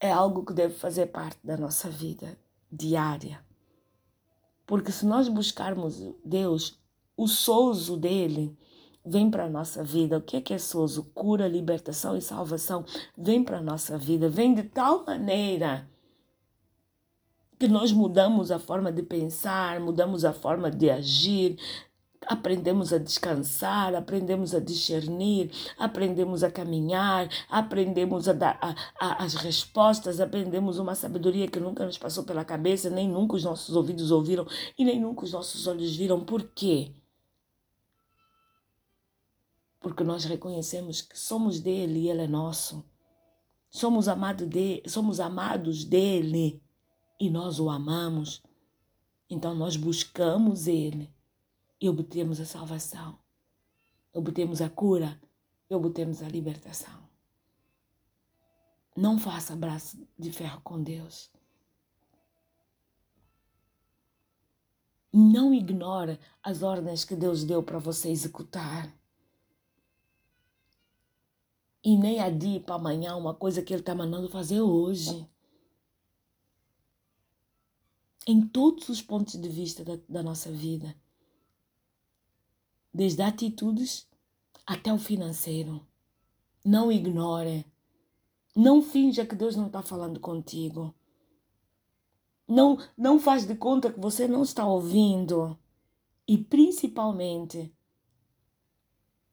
é 0.00 0.10
algo 0.10 0.44
que 0.44 0.54
deve 0.54 0.74
fazer 0.74 1.06
parte 1.06 1.38
da 1.44 1.56
nossa 1.56 1.90
vida 1.90 2.38
diária. 2.70 3.44
Porque 4.66 4.90
se 4.90 5.04
nós 5.04 5.28
buscarmos 5.28 5.96
Deus, 6.24 6.78
o 7.16 7.28
souzo 7.28 7.96
dele 7.96 8.56
vem 9.04 9.30
para 9.30 9.44
a 9.44 9.50
nossa 9.50 9.84
vida. 9.84 10.18
O 10.18 10.22
que 10.22 10.36
é 10.36 10.40
que 10.40 10.54
é 10.54 10.58
souzo? 10.58 11.04
Cura, 11.14 11.46
libertação 11.46 12.16
e 12.16 12.22
salvação 12.22 12.84
vem 13.16 13.44
para 13.44 13.58
a 13.58 13.62
nossa 13.62 13.98
vida. 13.98 14.28
Vem 14.28 14.54
de 14.54 14.64
tal 14.64 15.04
maneira 15.04 15.88
que 17.58 17.68
nós 17.68 17.92
mudamos 17.92 18.50
a 18.50 18.58
forma 18.58 18.92
de 18.92 19.02
pensar, 19.02 19.80
mudamos 19.80 20.24
a 20.24 20.32
forma 20.32 20.70
de 20.70 20.90
agir. 20.90 21.58
aprendemos 22.28 22.92
a 22.92 22.98
descansar, 22.98 23.94
aprendemos 23.94 24.52
a 24.52 24.58
discernir, 24.58 25.50
aprendemos 25.78 26.42
a 26.42 26.50
caminhar, 26.50 27.28
aprendemos 27.48 28.28
a 28.28 28.32
dar 28.32 28.58
a, 28.60 28.74
a, 28.98 29.24
as 29.24 29.34
respostas, 29.34 30.18
aprendemos 30.18 30.78
uma 30.80 30.96
sabedoria 30.96 31.46
que 31.46 31.60
nunca 31.60 31.86
nos 31.86 31.96
passou 31.96 32.24
pela 32.24 32.44
cabeça, 32.44 32.90
nem 32.90 33.08
nunca 33.08 33.36
os 33.36 33.44
nossos 33.44 33.76
ouvidos 33.76 34.10
ouviram 34.10 34.44
e 34.76 34.84
nem 34.84 35.00
nunca 35.00 35.24
os 35.24 35.32
nossos 35.32 35.68
olhos 35.68 35.94
viram. 35.96 36.24
Por 36.24 36.42
quê? 36.42 36.92
Porque 39.78 40.02
nós 40.02 40.24
reconhecemos 40.24 41.02
que 41.02 41.16
somos 41.16 41.60
dele 41.60 42.00
e 42.00 42.10
ele 42.10 42.22
é 42.22 42.26
nosso. 42.26 42.84
Somos, 43.70 44.08
amado 44.08 44.46
de, 44.46 44.82
somos 44.86 45.20
amados 45.20 45.84
dele 45.84 46.60
e 47.18 47.30
nós 47.30 47.58
o 47.58 47.70
amamos. 47.70 48.42
Então 49.28 49.54
nós 49.54 49.76
buscamos 49.76 50.66
ele 50.66 51.12
e 51.80 51.88
obtemos 51.88 52.40
a 52.40 52.46
salvação, 52.46 53.18
obtemos 54.12 54.60
a 54.60 54.70
cura 54.70 55.20
e 55.68 55.74
obtemos 55.74 56.22
a 56.22 56.28
libertação. 56.28 57.06
Não 58.96 59.18
faça 59.18 59.54
braço 59.54 60.08
de 60.18 60.32
ferro 60.32 60.60
com 60.62 60.82
Deus. 60.82 61.30
Não 65.12 65.52
ignore 65.52 66.18
as 66.42 66.62
ordens 66.62 67.04
que 67.04 67.14
Deus 67.14 67.44
deu 67.44 67.62
para 67.62 67.78
você 67.78 68.10
executar. 68.10 68.92
E 71.84 71.96
nem 71.96 72.20
adie 72.20 72.60
para 72.60 72.74
amanhã 72.74 73.16
uma 73.16 73.34
coisa 73.34 73.62
que 73.62 73.72
Ele 73.72 73.80
está 73.80 73.94
mandando 73.94 74.28
fazer 74.28 74.60
hoje. 74.60 75.28
Em 78.26 78.46
todos 78.46 78.88
os 78.88 79.00
pontos 79.00 79.40
de 79.40 79.48
vista 79.48 79.84
da, 79.84 79.98
da 80.08 80.22
nossa 80.22 80.50
vida 80.50 80.94
desde 82.96 83.20
atitudes 83.20 84.08
até 84.66 84.90
o 84.90 84.98
financeiro. 84.98 85.86
Não 86.64 86.90
ignore. 86.90 87.66
Não 88.54 88.80
finja 88.80 89.26
que 89.26 89.34
Deus 89.34 89.54
não 89.54 89.66
está 89.66 89.82
falando 89.82 90.18
contigo. 90.18 90.94
Não, 92.48 92.78
não 92.96 93.20
faz 93.20 93.46
de 93.46 93.54
conta 93.54 93.92
que 93.92 94.00
você 94.00 94.26
não 94.26 94.42
está 94.42 94.66
ouvindo. 94.66 95.58
E 96.26 96.38
principalmente, 96.38 97.70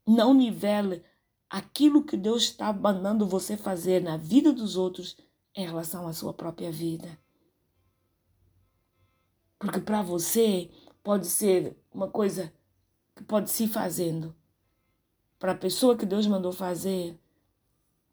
não 0.06 0.34
nivele 0.34 1.02
aquilo 1.50 2.04
que 2.04 2.18
Deus 2.18 2.44
está 2.44 2.74
mandando 2.74 3.26
você 3.26 3.56
fazer 3.56 4.04
na 4.04 4.18
vida 4.18 4.52
dos 4.52 4.76
outros 4.76 5.16
em 5.56 5.66
relação 5.66 6.06
à 6.06 6.12
sua 6.12 6.34
própria 6.34 6.72
vida. 6.72 7.18
Porque 9.63 9.79
para 9.79 10.01
você 10.01 10.70
pode 11.01 11.25
ser 11.25 11.74
uma 11.89 12.12
coisa 12.12 12.53
que 13.15 13.24
pode 13.24 13.50
se 13.50 13.65
fazendo. 13.65 14.36
Para 15.39 15.53
a 15.53 15.58
pessoa 15.58 15.98
que 15.98 16.05
Deus 16.05 16.27
mandou 16.27 16.51
fazer, 16.51 17.17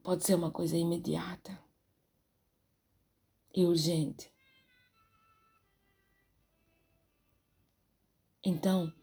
pode 0.00 0.25
ser 0.25 0.37
uma 0.37 0.52
coisa 0.52 0.76
imediata 0.76 1.59
e 3.52 3.64
urgente. 3.64 4.33
Então, 8.45 8.95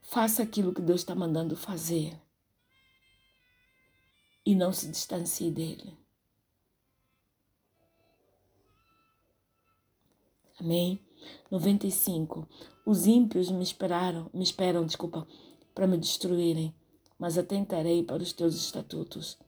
faça 0.00 0.44
aquilo 0.44 0.72
que 0.72 0.80
Deus 0.80 1.00
está 1.00 1.16
mandando 1.16 1.56
fazer 1.56 2.16
e 4.46 4.54
não 4.54 4.72
se 4.72 4.88
distancie 4.88 5.50
dele. 5.50 5.98
Amém? 10.60 11.07
95. 11.50 12.46
Os 12.84 13.06
ímpios 13.06 13.50
me 13.50 13.62
esperaram, 13.62 14.30
me 14.32 14.42
esperam, 14.42 14.84
desculpa, 14.84 15.26
para 15.74 15.86
me 15.86 15.96
destruírem, 15.96 16.74
mas 17.18 17.38
atentarei 17.38 18.02
para 18.02 18.22
os 18.22 18.32
teus 18.32 18.54
estatutos. 18.54 19.38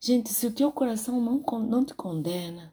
Gente, 0.00 0.32
se 0.32 0.46
o 0.46 0.52
teu 0.52 0.72
coração 0.72 1.20
não, 1.20 1.42
não 1.60 1.84
te 1.84 1.94
condena, 1.94 2.72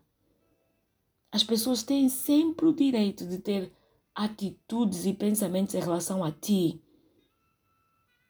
as 1.31 1.43
pessoas 1.43 1.83
têm 1.83 2.09
sempre 2.09 2.65
o 2.65 2.73
direito 2.73 3.25
de 3.25 3.37
ter 3.37 3.71
atitudes 4.15 5.05
e 5.05 5.13
pensamentos 5.13 5.75
em 5.75 5.79
relação 5.79 6.23
a 6.23 6.31
ti 6.31 6.81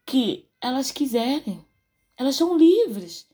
que 0.06 0.50
elas 0.60 0.92
quiserem. 0.92 1.66
Elas 2.18 2.36
são 2.36 2.58
livres 2.58 3.28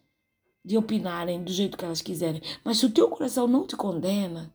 de 0.64 0.78
opinarem 0.78 1.44
do 1.44 1.52
jeito 1.52 1.78
que 1.78 1.86
elas 1.86 2.02
quiserem. 2.02 2.42
Mas 2.64 2.78
se 2.78 2.86
o 2.86 2.92
teu 2.92 3.10
coração 3.10 3.48
não 3.48 3.66
te 3.66 3.76
condena, 3.76 4.54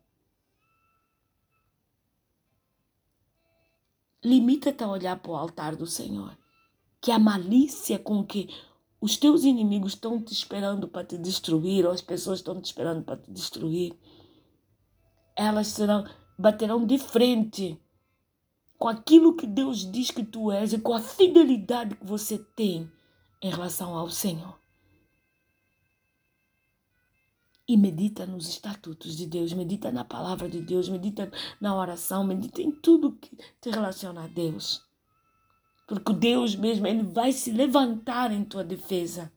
Limita-te 4.23 4.83
a 4.83 4.89
olhar 4.89 5.19
para 5.19 5.31
o 5.31 5.35
altar 5.35 5.75
do 5.75 5.85
Senhor. 5.85 6.37
Que 7.01 7.11
a 7.11 7.19
malícia 7.19 7.97
com 7.97 8.23
que 8.23 8.49
os 8.99 9.15
teus 9.15 9.43
inimigos 9.43 9.93
estão 9.93 10.21
te 10.21 10.33
esperando 10.33 10.87
para 10.87 11.05
te 11.05 11.17
destruir, 11.17 11.85
ou 11.85 11.91
as 11.91 12.01
pessoas 12.01 12.39
estão 12.39 12.59
te 12.59 12.65
esperando 12.65 13.03
para 13.03 13.17
te 13.17 13.31
destruir, 13.31 13.97
elas 15.35 15.67
serão, 15.67 16.05
baterão 16.37 16.85
de 16.85 16.97
frente 16.97 17.79
com 18.77 18.87
aquilo 18.87 19.35
que 19.35 19.47
Deus 19.47 19.89
diz 19.89 20.11
que 20.11 20.23
tu 20.23 20.51
és 20.51 20.73
e 20.73 20.79
com 20.79 20.93
a 20.93 21.01
fidelidade 21.01 21.95
que 21.95 22.05
você 22.05 22.37
tem 22.37 22.91
em 23.41 23.49
relação 23.49 23.97
ao 23.97 24.09
Senhor 24.09 24.59
e 27.69 27.77
medita 27.77 28.25
nos 28.25 28.49
estatutos 28.49 29.15
de 29.15 29.27
Deus, 29.27 29.53
medita 29.53 29.91
na 29.91 30.03
palavra 30.03 30.49
de 30.49 30.59
Deus, 30.59 30.89
medita 30.89 31.31
na 31.61 31.75
oração, 31.75 32.23
medita 32.23 32.63
em 32.63 32.71
tudo 32.71 33.11
que 33.11 33.37
te 33.61 33.69
relaciona 33.69 34.23
a 34.23 34.27
Deus. 34.27 34.83
Porque 35.87 36.11
Deus 36.13 36.55
mesmo, 36.55 36.87
Ele 36.87 37.03
vai 37.03 37.31
se 37.31 37.51
levantar 37.51 38.31
em 38.31 38.43
tua 38.43 38.63
defesa. 38.63 39.31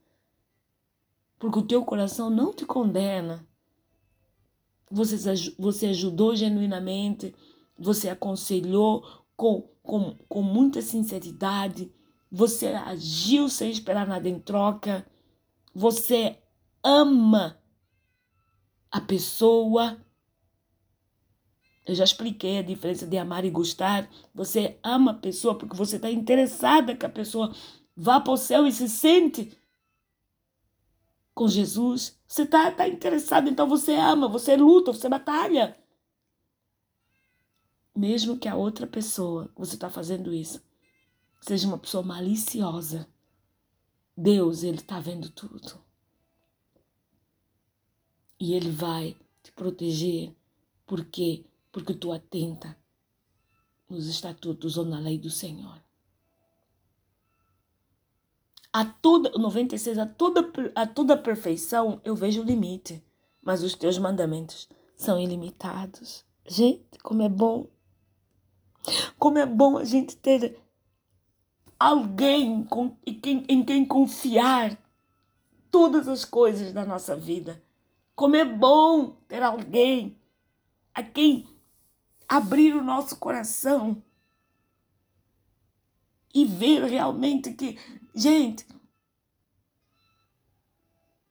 Porque 1.39 1.59
o 1.59 1.67
teu 1.67 1.85
coração 1.85 2.31
não 2.31 2.55
te 2.55 2.65
condena. 2.65 3.47
Você, 4.91 5.17
você 5.59 5.89
ajudou 5.89 6.35
genuinamente, 6.35 7.35
você 7.79 8.09
aconselhou 8.09 9.27
com, 9.37 9.69
com, 9.83 10.17
com 10.27 10.41
muita 10.41 10.81
sinceridade, 10.81 11.93
você 12.31 12.69
agiu 12.69 13.51
sem 13.51 13.71
esperar 13.71 14.07
nada 14.07 14.27
em 14.27 14.41
troca, 14.41 15.07
você 15.75 16.39
ama 16.83 17.62
a 18.93 19.01
pessoa. 19.01 19.97
Eu 21.85 21.95
já 21.95 22.05
expliquei 22.05 22.59
a 22.59 22.63
diferença 22.63 23.07
de 23.07 23.17
amar 23.17 23.45
e 23.45 23.51
gostar. 23.51 24.09
Você 24.35 24.79
ama 24.85 25.13
a 25.13 25.15
pessoa 25.15 25.57
porque 25.57 25.75
você 25.75 25.97
está 25.97 26.11
interessada 26.11 26.95
que 26.95 27.07
a 27.07 27.09
pessoa 27.09 27.53
vá 27.97 28.21
para 28.21 28.35
o 28.35 28.37
céu 28.37 28.67
e 28.67 28.73
se 28.73 28.89
sente 28.89 29.59
com 31.35 31.49
Jesus. 31.49 32.21
Você 32.29 32.43
está 32.43 32.71
tá 32.71 32.87
interessado, 32.87 33.49
então 33.49 33.67
você 33.67 33.95
ama, 33.95 34.29
você 34.29 34.57
luta, 34.57 34.93
você 34.93 35.09
batalha. 35.09 35.77
Mesmo 37.97 38.39
que 38.39 38.49
a 38.49 38.55
outra 38.55 38.87
pessoa, 38.87 39.51
você 39.57 39.75
está 39.75 39.91
fazendo 39.91 40.33
isso, 40.33 40.63
seja 41.41 41.67
uma 41.67 41.79
pessoa 41.79 42.03
maliciosa, 42.03 43.07
Deus, 44.17 44.63
Ele 44.63 44.79
está 44.79 44.99
vendo 44.99 45.29
tudo. 45.29 45.79
E 48.43 48.55
Ele 48.55 48.73
vai 48.73 49.15
te 49.41 49.53
proteger. 49.53 50.35
Por 50.85 51.05
quê? 51.05 51.45
Porque 51.71 51.95
tu 51.95 52.11
atenta 52.11 52.77
nos 53.89 54.09
estatutos 54.09 54.77
ou 54.77 54.85
na 54.85 54.99
lei 54.99 55.17
do 55.17 55.31
Senhor. 55.31 55.81
A 58.73 58.85
toda, 58.85 59.31
96, 59.39 59.97
a 59.97 60.07
toda, 60.07 60.53
a 60.75 60.85
toda 60.85 61.17
perfeição 61.17 62.01
eu 62.05 62.17
vejo 62.17 62.43
limite, 62.43 63.01
mas 63.41 63.63
os 63.63 63.77
teus 63.77 63.97
mandamentos 63.97 64.69
são 64.97 65.21
ilimitados. 65.21 66.25
Gente, 66.45 66.99
como 67.01 67.23
é 67.23 67.29
bom. 67.29 67.69
Como 69.21 69.39
é 69.39 69.47
bom 69.47 69.79
a 69.79 69.85
gente 69.85 70.17
ter 70.17 70.59
alguém 71.79 72.65
com, 72.65 72.97
em, 73.07 73.15
quem, 73.21 73.45
em 73.49 73.65
quem 73.65 73.85
confiar 73.85 74.77
todas 75.71 76.09
as 76.09 76.25
coisas 76.25 76.73
da 76.73 76.85
nossa 76.85 77.15
vida. 77.15 77.63
Como 78.23 78.37
é 78.37 78.45
bom 78.45 79.17
ter 79.27 79.43
alguém 79.43 80.17
a 80.95 81.03
quem 81.03 81.45
abrir 82.29 82.73
o 82.73 82.81
nosso 82.81 83.17
coração 83.17 84.01
e 86.33 86.45
ver 86.45 86.85
realmente 86.85 87.53
que, 87.53 87.77
gente, 88.15 88.65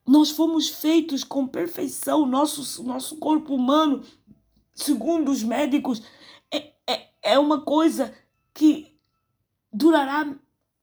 nós 0.06 0.28
fomos 0.28 0.68
feitos 0.68 1.24
com 1.24 1.48
perfeição, 1.48 2.26
nosso, 2.26 2.82
nosso 2.82 3.16
corpo 3.16 3.54
humano, 3.54 4.04
segundo 4.74 5.30
os 5.30 5.42
médicos, 5.42 6.02
é, 6.50 6.74
é, 6.86 7.08
é 7.22 7.38
uma 7.38 7.62
coisa 7.62 8.14
que 8.52 8.94
durará 9.72 10.30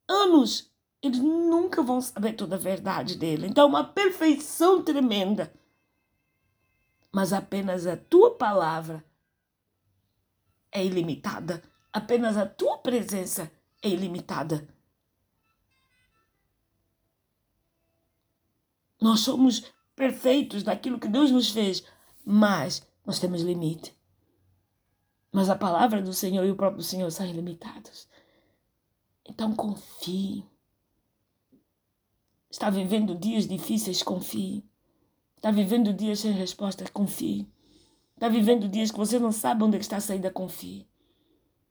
anos. 0.08 0.72
Eles 1.04 1.20
nunca 1.20 1.84
vão 1.84 2.02
saber 2.02 2.34
toda 2.34 2.56
a 2.56 2.60
verdade 2.60 3.16
dele. 3.16 3.46
Então, 3.46 3.68
uma 3.68 3.84
perfeição 3.84 4.82
tremenda 4.82 5.54
mas 7.12 7.34
apenas 7.34 7.88
a 7.88 7.98
tua 7.98 8.36
palavra 8.36 9.04
é 10.72 10.84
ilimitada, 10.86 11.64
apenas 11.92 12.38
a 12.38 12.46
tua 12.46 12.78
presença 12.78 13.52
é 13.82 13.90
ilimitada. 13.90 14.68
Nós 19.02 19.22
somos 19.22 19.72
perfeitos 19.96 20.64
naquilo 20.64 21.00
que 21.00 21.08
Deus 21.08 21.32
nos 21.32 21.50
fez, 21.50 21.84
mas 22.26 22.86
nós 23.06 23.20
temos 23.20 23.42
limite. 23.42 23.98
Mas 25.32 25.50
a 25.50 25.56
palavra 25.56 26.02
do 26.02 26.14
Senhor 26.14 26.46
e 26.46 26.52
o 26.52 26.56
próprio 26.56 26.84
Senhor 26.84 27.10
são 27.12 27.26
ilimitados. 27.26 28.08
Então 29.28 29.56
confie. 29.56 30.44
Está 32.50 32.70
vivendo 32.70 33.16
dias 33.16 33.48
difíceis, 33.48 34.02
confie. 34.02 34.69
Está 35.40 35.52
vivendo 35.52 35.94
dias 35.94 36.20
sem 36.20 36.34
respostas, 36.34 36.90
confie. 36.90 37.48
Está 38.14 38.28
vivendo 38.28 38.68
dias 38.68 38.92
que 38.92 38.98
você 38.98 39.18
não 39.18 39.32
sabe 39.32 39.64
onde 39.64 39.78
está 39.78 39.96
a 39.96 40.02
saída, 40.02 40.30
confie. 40.30 40.86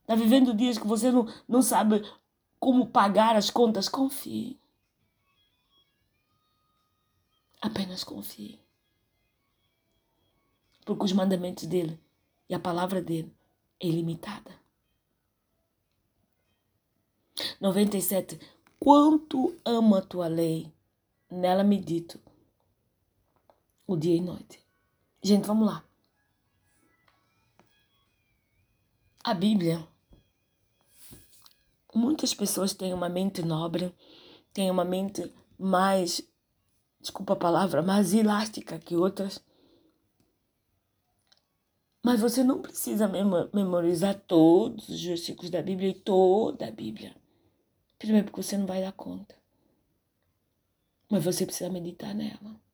Está 0.01 0.15
vivendo 0.15 0.55
dias 0.55 0.79
que 0.79 0.87
você 0.87 1.11
não, 1.11 1.27
não 1.47 1.61
sabe 1.61 2.03
como 2.59 2.87
pagar 2.87 3.37
as 3.37 3.51
contas, 3.51 3.87
confie. 3.87 4.59
Apenas 7.61 8.03
confie. 8.03 8.59
Porque 10.87 11.05
os 11.05 11.13
mandamentos 11.13 11.67
dele 11.67 12.01
e 12.49 12.55
a 12.55 12.59
palavra 12.59 13.03
dele 13.03 13.31
é 13.79 13.87
ilimitada. 13.87 14.51
97. 17.61 18.41
Quanto 18.81 19.55
amo 19.63 19.95
a 19.95 20.01
tua 20.01 20.27
lei, 20.27 20.73
nela 21.31 21.63
medito 21.63 22.19
o 23.89 23.97
dia 23.97 24.15
e 24.15 24.21
noite. 24.21 24.63
Gente, 25.23 25.47
vamos 25.47 25.67
lá. 25.67 25.83
A 29.25 29.33
Bíblia. 29.33 29.89
Muitas 31.95 32.35
pessoas 32.35 32.75
têm 32.75 32.93
uma 32.93 33.09
mente 33.09 33.43
nobre, 33.43 33.93
têm 34.53 34.71
uma 34.71 34.85
mente 34.85 35.33
mais, 35.59 36.23
desculpa 37.01 37.33
a 37.33 37.37
palavra, 37.37 37.83
mais 37.83 38.13
elástica 38.13 38.79
que 38.79 38.95
outras. 38.95 39.43
Mas 42.05 42.21
você 42.21 42.45
não 42.45 42.61
precisa 42.61 43.09
memorizar 43.53 44.21
todos 44.21 44.89
os 44.89 45.03
versículos 45.03 45.51
da 45.51 45.63
Bíblia 45.63 45.89
e 45.89 46.01
toda 46.01 46.69
a 46.69 46.71
Bíblia. 46.71 47.17
Primeiro, 47.99 48.27
porque 48.27 48.43
você 48.43 48.57
não 48.57 48.67
vai 48.67 48.83
dar 48.83 48.93
conta. 48.93 49.35
Mas 51.11 51.25
você 51.25 51.47
precisa 51.47 51.71
meditar 51.71 52.15
nela. 52.15 52.68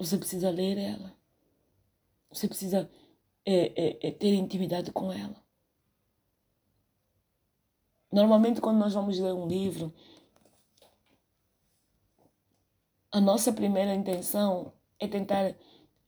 Você 0.00 0.16
precisa 0.16 0.48
ler 0.48 0.78
ela. 0.78 1.14
Você 2.32 2.48
precisa 2.48 2.90
é, 3.44 3.98
é, 3.98 4.08
é, 4.08 4.10
ter 4.10 4.32
intimidade 4.32 4.90
com 4.92 5.12
ela. 5.12 5.36
Normalmente, 8.10 8.62
quando 8.62 8.78
nós 8.78 8.94
vamos 8.94 9.18
ler 9.18 9.34
um 9.34 9.46
livro, 9.46 9.92
a 13.12 13.20
nossa 13.20 13.52
primeira 13.52 13.94
intenção 13.94 14.72
é 14.98 15.06
tentar 15.06 15.44
é, 15.44 15.58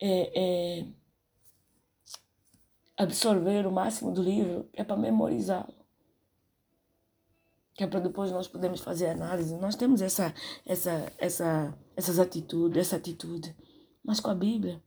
é, 0.01 0.87
absorver 2.97 3.67
o 3.67 3.73
máximo 3.73 4.11
do 4.11 4.23
livro, 4.23 4.71
é 4.73 4.83
para 4.83 4.97
memorizá-lo. 4.97 5.75
Que 7.75 7.85
é 7.85 7.87
para 7.87 8.01
depois 8.01 8.33
nós 8.33 8.49
podermos 8.49 8.81
fazer 8.81 9.09
análise. 9.09 9.55
Nós 9.57 9.77
temos 9.77 10.01
essa, 10.01 10.35
essa, 10.65 11.13
essa, 11.19 11.79
essas 11.95 12.19
atitudes, 12.19 12.79
essa 12.79 12.97
atitude. 12.97 13.55
Mas 14.05 14.21
com 14.21 14.31
a 14.31 14.35
Bíblia, 14.35 14.83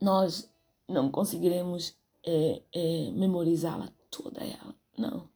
nós 0.00 0.50
não 0.86 1.10
conseguiremos 1.10 1.96
é, 2.24 2.62
é, 2.72 3.10
memorizá-la 3.10 3.92
toda 4.10 4.40
ela. 4.44 4.74
Não. 4.96 5.28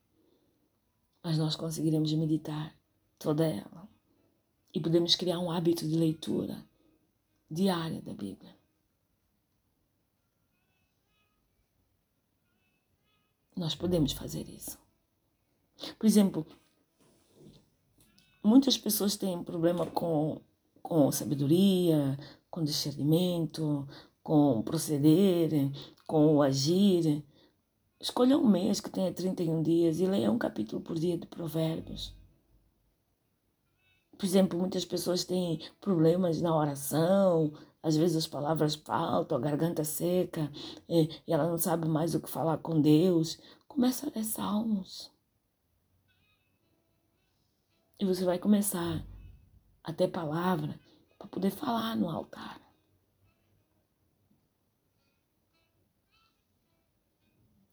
Mas 1.22 1.38
nós 1.38 1.56
conseguiremos 1.56 2.12
meditar 2.14 2.74
toda 3.18 3.46
ela. 3.46 3.88
E 4.74 4.80
podemos 4.80 5.14
criar 5.14 5.38
um 5.38 5.50
hábito 5.50 5.87
de 5.87 5.96
leitura 5.96 6.64
diária 7.50 8.00
da 8.00 8.14
Bíblia. 8.14 8.56
Nós 13.54 13.74
podemos 13.74 14.12
fazer 14.12 14.48
isso. 14.48 14.78
Por 15.98 16.06
exemplo, 16.06 16.46
muitas 18.42 18.76
pessoas 18.76 19.16
têm 19.16 19.42
problema 19.42 19.87
com, 19.87 20.40
com 20.83 21.11
sabedoria, 21.12 22.18
com 22.50 22.62
discernimento, 22.62 23.88
com 24.22 24.62
proceder, 24.62 25.50
com 26.07 26.37
o 26.37 26.42
agir. 26.42 27.24
Escolha 28.00 28.37
um 28.37 28.46
mês 28.46 28.81
que 28.81 28.90
tenha 28.90 29.12
31 29.12 29.62
dias 29.62 30.00
e 30.00 30.07
leia 30.07 30.31
um 30.31 30.38
capítulo 30.38 30.83
por 30.83 30.98
dia 30.98 31.16
de 31.16 31.26
Provérbios. 31.26 32.14
Por 34.18 34.26
exemplo, 34.26 34.59
muitas 34.59 34.85
pessoas 34.85 35.24
têm 35.24 35.61
problemas 35.81 36.40
na 36.40 36.57
oração, 36.57 37.52
às 37.83 37.96
vezes 37.96 38.16
as 38.16 38.26
palavras 38.26 38.76
faltam, 38.76 39.37
a 39.37 39.40
garganta 39.40 39.83
seca, 39.83 40.50
e, 40.88 41.09
ela 41.26 41.48
não 41.48 41.59
sabe 41.59 41.88
mais 41.88 42.14
o 42.14 42.20
que 42.20 42.31
falar 42.31 42.59
com 42.59 42.81
Deus. 42.81 43.38
Começa 43.66 44.07
a 44.07 44.12
ler 44.14 44.24
salmos. 44.24 45.11
E 48.02 48.04
você 48.04 48.24
vai 48.24 48.36
começar 48.36 49.00
a 49.84 49.92
ter 49.92 50.08
palavra 50.08 50.76
para 51.16 51.28
poder 51.28 51.52
falar 51.52 51.94
no 51.94 52.10
altar. 52.10 52.60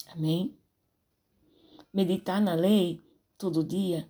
Amém? 0.06 0.56
Meditar 1.92 2.40
na 2.40 2.54
lei 2.54 3.02
todo 3.40 3.64
dia 3.64 4.08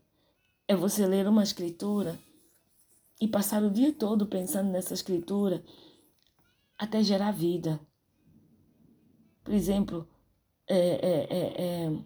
é 0.67 0.75
você 0.75 1.07
ler 1.07 1.25
uma 1.25 1.41
escritura 1.41 2.19
e 3.21 3.25
passar 3.25 3.63
o 3.63 3.71
dia 3.71 3.93
todo 3.93 4.27
pensando 4.27 4.69
nessa 4.71 4.93
escritura 4.93 5.63
até 6.77 7.01
gerar 7.01 7.31
vida. 7.31 7.79
Por 9.41 9.53
exemplo, 9.53 10.05
é, 10.67 10.75
é, 10.75 12.03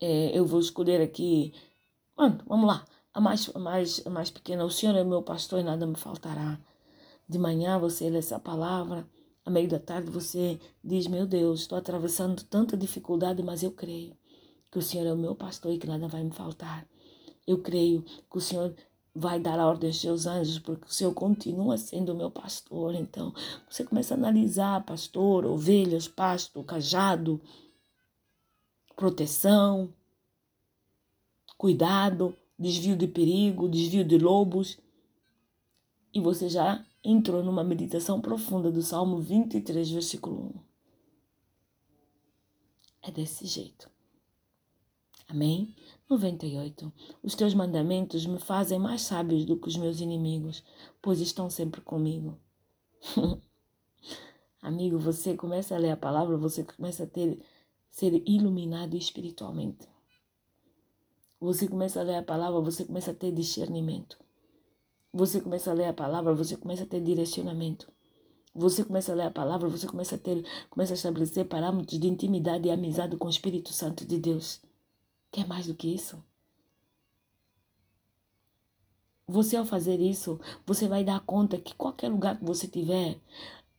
é, 0.00 0.36
eu 0.36 0.44
vou 0.44 0.58
escolher 0.58 1.00
aqui. 1.00 1.54
Mano, 2.16 2.40
vamos 2.46 2.66
lá. 2.66 2.84
A 3.12 3.20
mais, 3.20 3.50
a, 3.54 3.58
mais, 3.58 4.02
a 4.06 4.10
mais 4.10 4.30
pequena. 4.30 4.64
O 4.64 4.70
Senhor 4.70 4.94
é 4.94 5.04
meu 5.04 5.22
pastor 5.22 5.60
e 5.60 5.64
nada 5.64 5.86
me 5.86 5.96
faltará. 5.96 6.58
De 7.28 7.38
manhã 7.38 7.78
você 7.78 8.08
lê 8.08 8.18
essa 8.18 8.38
palavra 8.38 9.06
a 9.46 9.50
meio 9.50 9.68
da 9.68 9.78
tarde 9.78 10.10
você 10.10 10.58
diz: 10.82 11.06
Meu 11.06 11.24
Deus, 11.24 11.60
estou 11.60 11.78
atravessando 11.78 12.42
tanta 12.42 12.76
dificuldade, 12.76 13.44
mas 13.44 13.62
eu 13.62 13.70
creio 13.70 14.16
que 14.70 14.78
o 14.78 14.82
Senhor 14.82 15.06
é 15.06 15.12
o 15.12 15.16
meu 15.16 15.36
pastor 15.36 15.72
e 15.72 15.78
que 15.78 15.86
nada 15.86 16.08
vai 16.08 16.24
me 16.24 16.32
faltar. 16.32 16.84
Eu 17.46 17.62
creio 17.62 18.02
que 18.02 18.36
o 18.36 18.40
Senhor 18.40 18.74
vai 19.14 19.38
dar 19.38 19.60
a 19.60 19.66
ordem 19.66 19.88
aos 19.88 20.00
seus 20.00 20.26
anjos, 20.26 20.58
porque 20.58 20.86
o 20.86 20.92
Senhor 20.92 21.14
continua 21.14 21.78
sendo 21.78 22.12
o 22.12 22.16
meu 22.16 22.28
pastor. 22.28 22.96
Então, 22.96 23.32
você 23.70 23.84
começa 23.84 24.14
a 24.14 24.16
analisar: 24.16 24.84
pastor, 24.84 25.46
ovelhas, 25.46 26.08
pasto, 26.08 26.64
cajado, 26.64 27.40
proteção, 28.96 29.94
cuidado, 31.56 32.34
desvio 32.58 32.96
de 32.96 33.06
perigo, 33.06 33.68
desvio 33.68 34.04
de 34.04 34.18
lobos. 34.18 34.78
E 36.12 36.20
você 36.20 36.48
já 36.48 36.84
entrou 37.04 37.42
numa 37.42 37.62
meditação 37.62 38.20
profunda 38.20 38.70
do 38.70 38.82
Salmo 38.82 39.20
23, 39.20 39.90
versículo 39.90 40.54
1. 43.02 43.08
É 43.08 43.10
desse 43.10 43.46
jeito. 43.46 43.88
Amém? 45.28 45.74
98. 46.08 46.92
Os 47.22 47.34
teus 47.34 47.52
mandamentos 47.52 48.26
me 48.26 48.38
fazem 48.38 48.78
mais 48.78 49.02
sábios 49.02 49.44
do 49.44 49.56
que 49.56 49.68
os 49.68 49.76
meus 49.76 50.00
inimigos, 50.00 50.62
pois 51.02 51.20
estão 51.20 51.50
sempre 51.50 51.80
comigo. 51.80 52.38
Amigo, 54.62 54.98
você 54.98 55.36
começa 55.36 55.74
a 55.74 55.78
ler 55.78 55.90
a 55.90 55.96
palavra, 55.96 56.36
você 56.36 56.64
começa 56.64 57.04
a 57.04 57.06
ter 57.06 57.40
ser 57.90 58.22
iluminado 58.28 58.96
espiritualmente. 58.96 59.88
Você 61.40 61.68
começa 61.68 62.00
a 62.00 62.02
ler 62.02 62.16
a 62.16 62.22
palavra, 62.22 62.60
você 62.60 62.84
começa 62.84 63.10
a 63.10 63.14
ter 63.14 63.30
discernimento. 63.30 64.18
Você 65.12 65.40
começa 65.40 65.70
a 65.70 65.74
ler 65.74 65.86
a 65.86 65.92
palavra, 65.92 66.34
você 66.34 66.56
começa 66.56 66.84
a 66.84 66.86
ter 66.86 67.00
direcionamento. 67.00 67.90
Você 68.54 68.82
começa 68.82 69.12
a 69.12 69.14
ler 69.14 69.24
a 69.24 69.30
palavra, 69.30 69.68
você 69.68 69.86
começa 69.86 70.14
a 70.14 70.18
ter, 70.18 70.42
começa 70.70 70.94
a 70.94 70.96
estabelecer 70.96 71.44
parâmetros 71.44 72.00
de 72.00 72.08
intimidade 72.08 72.66
e 72.66 72.70
amizade 72.70 73.16
com 73.16 73.26
o 73.26 73.30
Espírito 73.30 73.72
Santo 73.72 74.06
de 74.06 74.18
Deus. 74.18 74.62
Quer 75.30 75.46
mais 75.46 75.66
do 75.66 75.74
que 75.74 75.94
isso? 75.94 76.22
Você 79.28 79.56
ao 79.56 79.66
fazer 79.66 80.00
isso, 80.00 80.40
você 80.64 80.88
vai 80.88 81.04
dar 81.04 81.20
conta 81.20 81.58
que 81.58 81.74
qualquer 81.74 82.08
lugar 82.08 82.38
que 82.38 82.44
você 82.44 82.66
tiver, 82.66 83.20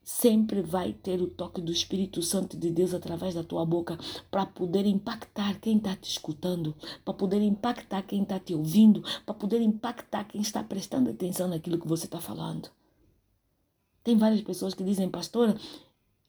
sempre 0.08 0.62
vai 0.62 0.93
ter 0.93 1.22
o 1.22 1.28
toque 1.28 1.60
do 1.60 1.70
Espírito 1.70 2.22
Santo 2.22 2.56
de 2.56 2.72
Deus 2.72 2.93
através 2.93 3.36
da 3.36 3.43
tua 3.43 3.65
boca 3.65 4.00
para 4.32 4.46
poder 4.46 4.86
impactar 4.86 5.60
quem 5.60 5.76
está 5.76 5.98
te 5.98 6.10
escutando, 6.10 6.74
para 7.04 7.13
poder 7.13 7.41
impactar 7.41 8.04
quem 8.04 8.24
está 8.24 8.39
te 8.39 8.56
ouvindo, 8.56 9.04
para 9.26 9.34
poder 9.34 9.60
impactar 9.60 10.24
quem 10.24 10.39
está 10.39 10.63
prestando 10.63 11.10
atenção 11.10 11.50
naquilo 11.50 11.78
que 11.78 11.89
você 11.89 12.06
está 12.06 12.22
falando. 12.22 12.72
Tem 14.02 14.15
várias 14.15 14.39
pessoas 14.39 14.74
que 14.74 14.82
dizem, 14.82 15.10
pastora, 15.10 15.60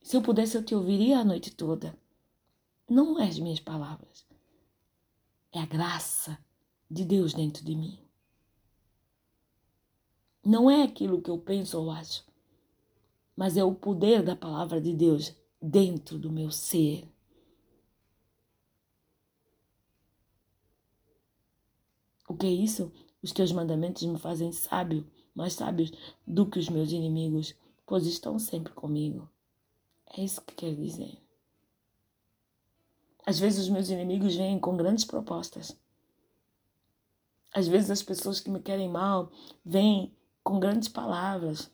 Se 0.02 0.16
eu 0.16 0.22
pudesse, 0.22 0.56
eu 0.56 0.64
te 0.64 0.74
ouviria 0.74 1.20
a 1.20 1.24
noite 1.24 1.52
toda. 1.52 1.96
Não 2.90 3.20
é 3.20 3.28
as 3.28 3.38
minhas 3.38 3.60
palavras. 3.60 4.26
É 5.52 5.60
a 5.60 5.66
graça 5.66 6.36
de 6.90 7.04
Deus 7.04 7.32
dentro 7.32 7.64
de 7.64 7.76
mim. 7.76 7.96
Não 10.44 10.68
é 10.68 10.82
aquilo 10.82 11.22
que 11.22 11.30
eu 11.30 11.38
penso 11.38 11.78
ou 11.80 11.92
acho, 11.92 12.27
mas 13.38 13.57
é 13.57 13.62
o 13.62 13.72
poder 13.72 14.20
da 14.20 14.35
palavra 14.35 14.81
de 14.81 14.92
Deus 14.92 15.33
dentro 15.62 16.18
do 16.18 16.29
meu 16.29 16.51
ser. 16.51 17.09
O 22.29 22.35
que 22.35 22.46
é 22.46 22.51
isso? 22.51 22.92
Os 23.22 23.31
teus 23.31 23.53
mandamentos 23.53 24.03
me 24.03 24.18
fazem 24.18 24.51
sábio, 24.51 25.09
mais 25.33 25.53
sábios 25.53 25.92
do 26.27 26.46
que 26.46 26.59
os 26.59 26.68
meus 26.68 26.90
inimigos, 26.90 27.55
pois 27.87 28.07
estão 28.07 28.40
sempre 28.40 28.72
comigo. 28.72 29.31
É 30.16 30.20
isso 30.20 30.42
que 30.42 30.57
quer 30.57 30.74
dizer. 30.74 31.16
Às 33.24 33.38
vezes 33.38 33.61
os 33.61 33.68
meus 33.68 33.88
inimigos 33.88 34.35
vêm 34.35 34.59
com 34.59 34.77
grandes 34.77 35.05
propostas. 35.05 35.79
Às 37.55 37.68
vezes 37.68 37.88
as 37.88 38.03
pessoas 38.03 38.40
que 38.40 38.51
me 38.51 38.59
querem 38.59 38.88
mal 38.88 39.31
vêm 39.64 40.12
com 40.42 40.59
grandes 40.59 40.88
palavras, 40.88 41.70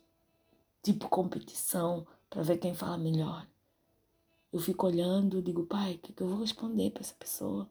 tipo 0.84 1.08
competição, 1.08 2.06
para 2.28 2.42
ver 2.42 2.58
quem 2.58 2.74
fala 2.74 2.98
melhor. 2.98 3.48
Eu 4.52 4.60
fico 4.60 4.86
olhando, 4.86 5.42
digo, 5.42 5.66
pai, 5.66 5.94
o 5.94 5.98
que, 5.98 6.12
que 6.12 6.22
eu 6.22 6.28
vou 6.28 6.38
responder 6.38 6.90
para 6.90 7.00
essa 7.00 7.14
pessoa? 7.14 7.68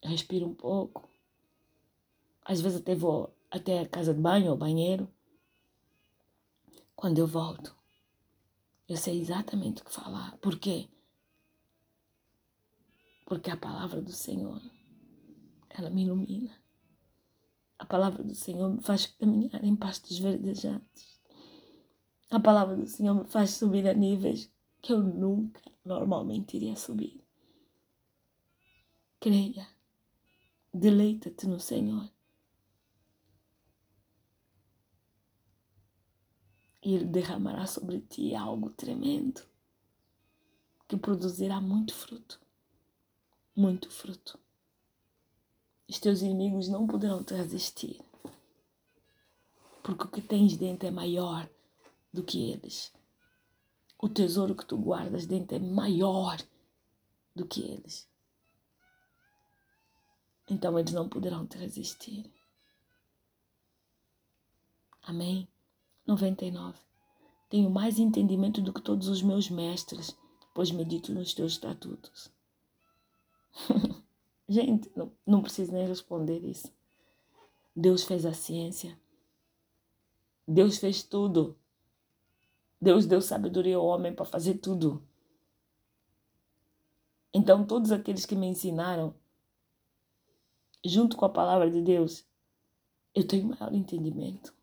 Eu 0.00 0.10
respiro 0.10 0.46
um 0.46 0.54
pouco. 0.54 1.08
Às 2.44 2.60
vezes 2.60 2.80
até 2.80 2.94
vou 2.94 3.34
até 3.50 3.80
a 3.80 3.88
casa 3.88 4.14
de 4.14 4.20
banho 4.20 4.50
ou 4.50 4.56
banheiro. 4.56 5.12
Quando 6.94 7.18
eu 7.18 7.26
volto, 7.26 7.76
eu 8.88 8.96
sei 8.96 9.20
exatamente 9.20 9.82
o 9.82 9.84
que 9.84 9.92
falar. 9.92 10.36
Por 10.38 10.58
quê? 10.58 10.88
Porque 13.26 13.50
a 13.50 13.56
palavra 13.56 14.00
do 14.00 14.12
Senhor, 14.12 14.62
ela 15.68 15.90
me 15.90 16.04
ilumina. 16.04 16.67
A 17.78 17.86
palavra 17.86 18.24
do 18.24 18.34
Senhor 18.34 18.68
me 18.68 18.82
faz 18.82 19.06
caminhar 19.06 19.62
em 19.64 19.76
pastos 19.76 20.18
verdejantes. 20.18 21.18
A 22.30 22.40
palavra 22.40 22.76
do 22.76 22.86
Senhor 22.86 23.14
me 23.14 23.24
faz 23.24 23.50
subir 23.50 23.86
a 23.88 23.94
níveis 23.94 24.52
que 24.82 24.92
eu 24.92 25.02
nunca 25.02 25.62
normalmente 25.84 26.56
iria 26.56 26.76
subir. 26.76 27.24
Creia, 29.20 29.66
deleita-te 30.72 31.46
no 31.46 31.58
Senhor. 31.58 32.10
E 36.82 36.94
Ele 36.94 37.06
derramará 37.06 37.66
sobre 37.66 38.00
ti 38.00 38.34
algo 38.34 38.70
tremendo 38.70 39.42
que 40.86 40.96
produzirá 40.96 41.60
muito 41.60 41.94
fruto. 41.94 42.40
Muito 43.54 43.90
fruto. 43.90 44.38
Os 45.88 45.98
teus 45.98 46.20
inimigos 46.20 46.68
não 46.68 46.86
poderão 46.86 47.24
te 47.24 47.34
resistir. 47.34 47.98
Porque 49.82 50.04
o 50.04 50.10
que 50.10 50.20
tens 50.20 50.56
dentro 50.56 50.86
é 50.86 50.90
maior 50.90 51.48
do 52.12 52.22
que 52.22 52.50
eles. 52.50 52.92
O 53.98 54.08
tesouro 54.08 54.54
que 54.54 54.66
tu 54.66 54.76
guardas 54.76 55.26
dentro 55.26 55.56
é 55.56 55.58
maior 55.58 56.36
do 57.34 57.46
que 57.46 57.62
eles. 57.62 58.06
Então 60.48 60.78
eles 60.78 60.92
não 60.92 61.08
poderão 61.08 61.46
te 61.46 61.56
resistir. 61.56 62.30
Amém? 65.02 65.48
99. 66.06 66.78
Tenho 67.48 67.70
mais 67.70 67.98
entendimento 67.98 68.60
do 68.60 68.74
que 68.74 68.82
todos 68.82 69.08
os 69.08 69.22
meus 69.22 69.48
mestres, 69.48 70.14
pois 70.54 70.70
medito 70.70 71.12
nos 71.12 71.32
teus 71.32 71.52
estatutos. 71.52 72.30
Gente, 74.48 74.90
não, 74.96 75.12
não 75.26 75.42
preciso 75.42 75.72
nem 75.72 75.86
responder 75.86 76.38
isso. 76.44 76.72
Deus 77.76 78.04
fez 78.04 78.24
a 78.24 78.32
ciência. 78.32 78.98
Deus 80.46 80.78
fez 80.78 81.02
tudo. 81.02 81.56
Deus 82.80 83.06
deu 83.06 83.20
sabedoria 83.20 83.76
ao 83.76 83.84
homem 83.84 84.14
para 84.14 84.24
fazer 84.24 84.54
tudo. 84.54 85.02
Então, 87.34 87.66
todos 87.66 87.92
aqueles 87.92 88.24
que 88.24 88.34
me 88.34 88.46
ensinaram, 88.46 89.14
junto 90.84 91.16
com 91.16 91.24
a 91.24 91.28
palavra 91.28 91.70
de 91.70 91.82
Deus, 91.82 92.24
eu 93.14 93.26
tenho 93.26 93.48
maior 93.48 93.74
entendimento. 93.74 94.54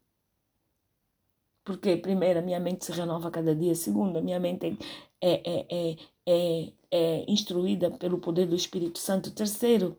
Porque, 1.63 1.98
primeiro, 1.98 2.39
a 2.39 2.41
minha 2.41 2.60
mente 2.60 2.86
se 2.86 2.91
renova 2.91 3.32
cada 3.32 3.56
dia. 3.56 3.76
Segundo, 3.76 4.17
a 4.17 4.21
minha 4.21 4.39
mente 4.39 4.78
é, 5.21 5.34
é, 5.34 5.65
é, 5.69 5.98
é, 6.26 6.74
é 6.95 7.25
instruída 7.29 7.91
pelo 7.91 8.19
poder 8.19 8.47
do 8.47 8.55
Espírito 8.55 8.99
Santo. 8.99 9.31
Terceiro, 9.31 9.97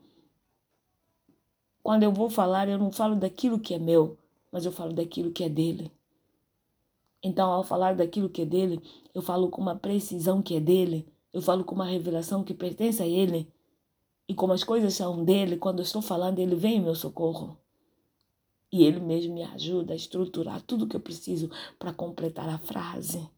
quando 1.83 2.03
eu 2.03 2.13
vou 2.13 2.31
falar, 2.31 2.69
eu 2.69 2.79
não 2.79 2.91
falo 2.91 3.15
daquilo 3.15 3.61
que 3.61 3.75
é 3.75 3.79
meu, 3.79 4.19
mas 4.51 4.65
eu 4.65 4.73
falo 4.73 4.93
daquilo 4.95 5.31
que 5.31 5.45
é 5.45 5.49
dele. 5.49 5.93
Então, 7.23 7.51
ao 7.51 7.63
falar 7.63 7.95
daquilo 7.95 8.31
que 8.31 8.43
é 8.43 8.47
dele, 8.47 8.81
eu 9.15 9.21
falo 9.21 9.51
com 9.51 9.61
uma 9.61 9.77
precisão 9.77 10.41
que 10.41 10.57
é 10.57 10.61
dele, 10.61 11.07
eu 11.33 11.43
falo 11.43 11.65
com 11.65 11.75
uma 11.75 11.85
revelação 11.85 12.43
que 12.43 12.55
pertence 12.55 13.03
a 13.03 13.07
ele. 13.07 13.53
E 14.29 14.35
como 14.35 14.53
as 14.53 14.65
coisas 14.65 14.95
são 14.95 15.25
dele, 15.25 15.59
quando 15.59 15.81
eu 15.81 15.85
estou 15.85 16.01
falando, 16.01 16.39
ele 16.39 16.55
vem 16.55 16.77
em 16.77 16.81
meu 16.81 16.95
socorro. 16.95 17.59
E 18.73 18.85
ele 18.85 19.01
mesmo 19.01 19.35
me 19.35 19.43
ajuda 19.45 19.93
a 19.93 19.97
estruturar 19.97 20.63
tudo 20.63 20.87
que 20.87 20.97
eu 20.97 21.01
preciso 21.01 21.51
para 21.79 21.93
completar 21.93 22.49
a 22.49 22.59
frase. 22.59 23.29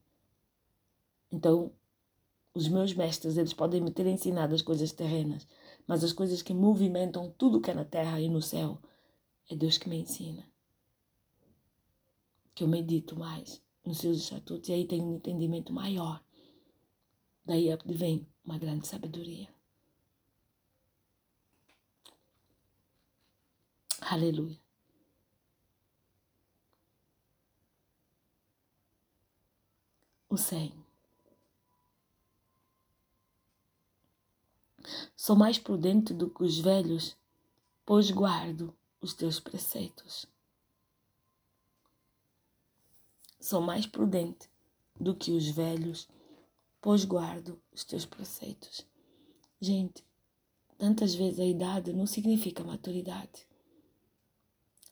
Então, 1.31 1.73
os 2.55 2.69
meus 2.69 2.95
mestres, 2.95 3.37
eles 3.37 3.55
podem 3.55 3.81
me 3.81 3.91
ter 3.91 4.07
ensinado 4.07 4.55
as 4.55 4.63
coisas 4.63 4.93
terrenas, 4.93 5.47
mas 5.87 6.03
as 6.03 6.13
coisas 6.13 6.43
que 6.43 6.55
movimentam 6.55 7.33
tudo 7.39 7.61
que 7.61 7.71
é 7.71 7.75
na 7.75 7.85
terra 7.85 8.21
e 8.21 8.29
no 8.29 8.43
céu, 8.43 8.81
é 9.49 9.57
Deus 9.57 9.79
que 9.79 9.89
me 9.89 9.99
ensina. 9.99 10.47
Que 12.55 12.65
eu 12.65 12.69
medito 12.69 13.17
mais 13.19 13.63
nos 13.85 13.99
seus 13.99 14.19
estatutos 14.19 14.69
e 14.69 14.73
aí 14.73 14.87
tenho 14.87 15.05
um 15.05 15.17
entendimento 15.17 15.73
maior. 15.73 16.23
Daí 17.45 17.69
vem 17.87 18.27
uma 18.45 18.59
grande 18.59 18.87
sabedoria. 18.87 19.49
Aleluia. 24.01 24.59
O 30.31 30.37
100. 30.37 30.88
Sou 35.29 35.37
mais 35.37 35.59
prudente 35.59 36.15
do 36.15 36.31
que 36.31 36.43
os 36.43 36.59
velhos, 36.59 37.15
pois 37.85 38.11
guardo 38.11 38.75
os 38.99 39.13
teus 39.13 39.39
preceitos. 39.39 40.25
Sou 43.39 43.61
mais 43.61 43.87
prudente 43.87 44.49
do 44.99 45.15
que 45.15 45.33
os 45.33 45.47
velhos, 45.51 46.09
pois 46.81 47.05
guardo 47.05 47.61
os 47.71 47.85
teus 47.85 48.07
preceitos. 48.07 48.87
Gente, 49.61 50.03
tantas 50.79 51.15
vezes 51.15 51.41
a 51.41 51.45
idade 51.45 51.93
não 51.93 52.07
significa 52.07 52.65
maturidade. 52.65 53.47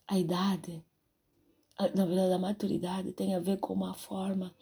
A 0.07 0.19
idade, 0.19 0.85
na 1.95 2.05
verdade, 2.05 2.35
a 2.35 2.39
maturidade 2.39 3.11
tem 3.15 3.35
a 3.35 3.41
ver 3.41 3.59
com 3.59 3.83
a 3.87 3.95
forma 3.95 4.55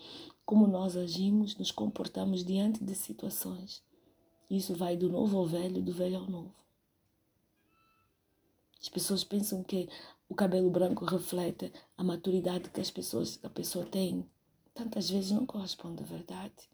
como 0.46 0.68
nós 0.68 0.96
agimos, 0.96 1.56
nos 1.56 1.72
comportamos 1.72 2.44
diante 2.44 2.84
de 2.84 2.94
situações. 2.94 3.82
Isso 4.54 4.72
vai 4.72 4.96
do 4.96 5.08
novo 5.08 5.36
ao 5.36 5.46
velho, 5.46 5.82
do 5.82 5.92
velho 5.92 6.18
ao 6.18 6.30
novo. 6.30 6.54
As 8.80 8.88
pessoas 8.88 9.24
pensam 9.24 9.64
que 9.64 9.88
o 10.28 10.34
cabelo 10.34 10.70
branco 10.70 11.04
reflete 11.04 11.72
a 11.96 12.04
maturidade 12.04 12.70
que 12.70 12.80
as 12.80 12.90
pessoas, 12.90 13.40
a 13.42 13.50
pessoa 13.50 13.84
tem. 13.84 14.30
Tantas 14.72 15.10
vezes 15.10 15.32
não 15.32 15.44
corresponde 15.44 16.04
à 16.04 16.06
verdade. 16.06 16.70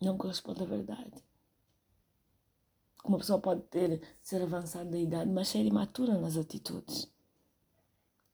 Não 0.00 0.16
corresponde 0.16 0.62
à 0.62 0.66
verdade. 0.66 1.22
Uma 3.04 3.18
pessoa 3.18 3.38
pode 3.38 3.64
ter, 3.64 4.00
ser 4.22 4.40
avançada 4.42 4.90
da 4.90 4.98
idade, 4.98 5.30
mas 5.30 5.48
ser 5.48 5.64
imatura 5.64 6.18
nas 6.18 6.38
atitudes. 6.38 7.06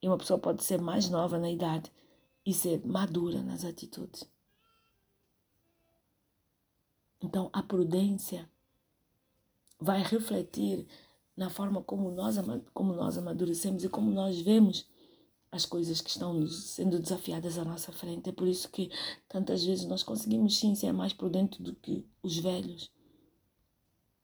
E 0.01 0.07
uma 0.07 0.19
pessoa 0.19 0.39
pode 0.39 0.63
ser 0.63 0.81
mais 0.81 1.09
nova 1.11 1.39
na 1.39 1.51
idade 1.51 1.91
e 2.47 2.55
ser 2.55 2.87
madura 2.87 3.43
nas 3.43 3.65
atitudes. 3.65 4.31
Então, 7.23 7.49
a 7.53 7.63
prudência 7.63 8.49
vai 9.79 10.03
refletir 10.03 10.87
na 11.37 11.49
forma 11.49 11.83
como 11.83 12.11
nós, 12.11 12.37
como 12.75 12.93
nós 12.95 13.17
amadurecemos 13.17 13.85
e 13.85 13.89
como 13.89 14.11
nós 14.11 14.41
vemos 14.41 14.87
as 15.51 15.67
coisas 15.67 16.01
que 16.01 16.09
estão 16.09 16.47
sendo 16.47 16.99
desafiadas 16.99 17.59
à 17.59 17.65
nossa 17.65 17.93
frente. 17.93 18.31
É 18.31 18.33
por 18.33 18.49
isso 18.49 18.71
que 18.71 18.91
tantas 19.29 19.65
vezes 19.65 19.85
nós 19.85 20.03
conseguimos 20.03 20.59
sim 20.59 20.75
ser 20.75 20.93
mais 20.93 21.13
prudentes 21.13 21.61
do 21.61 21.75
que 21.75 22.07
os 22.23 22.39
velhos. 22.39 22.91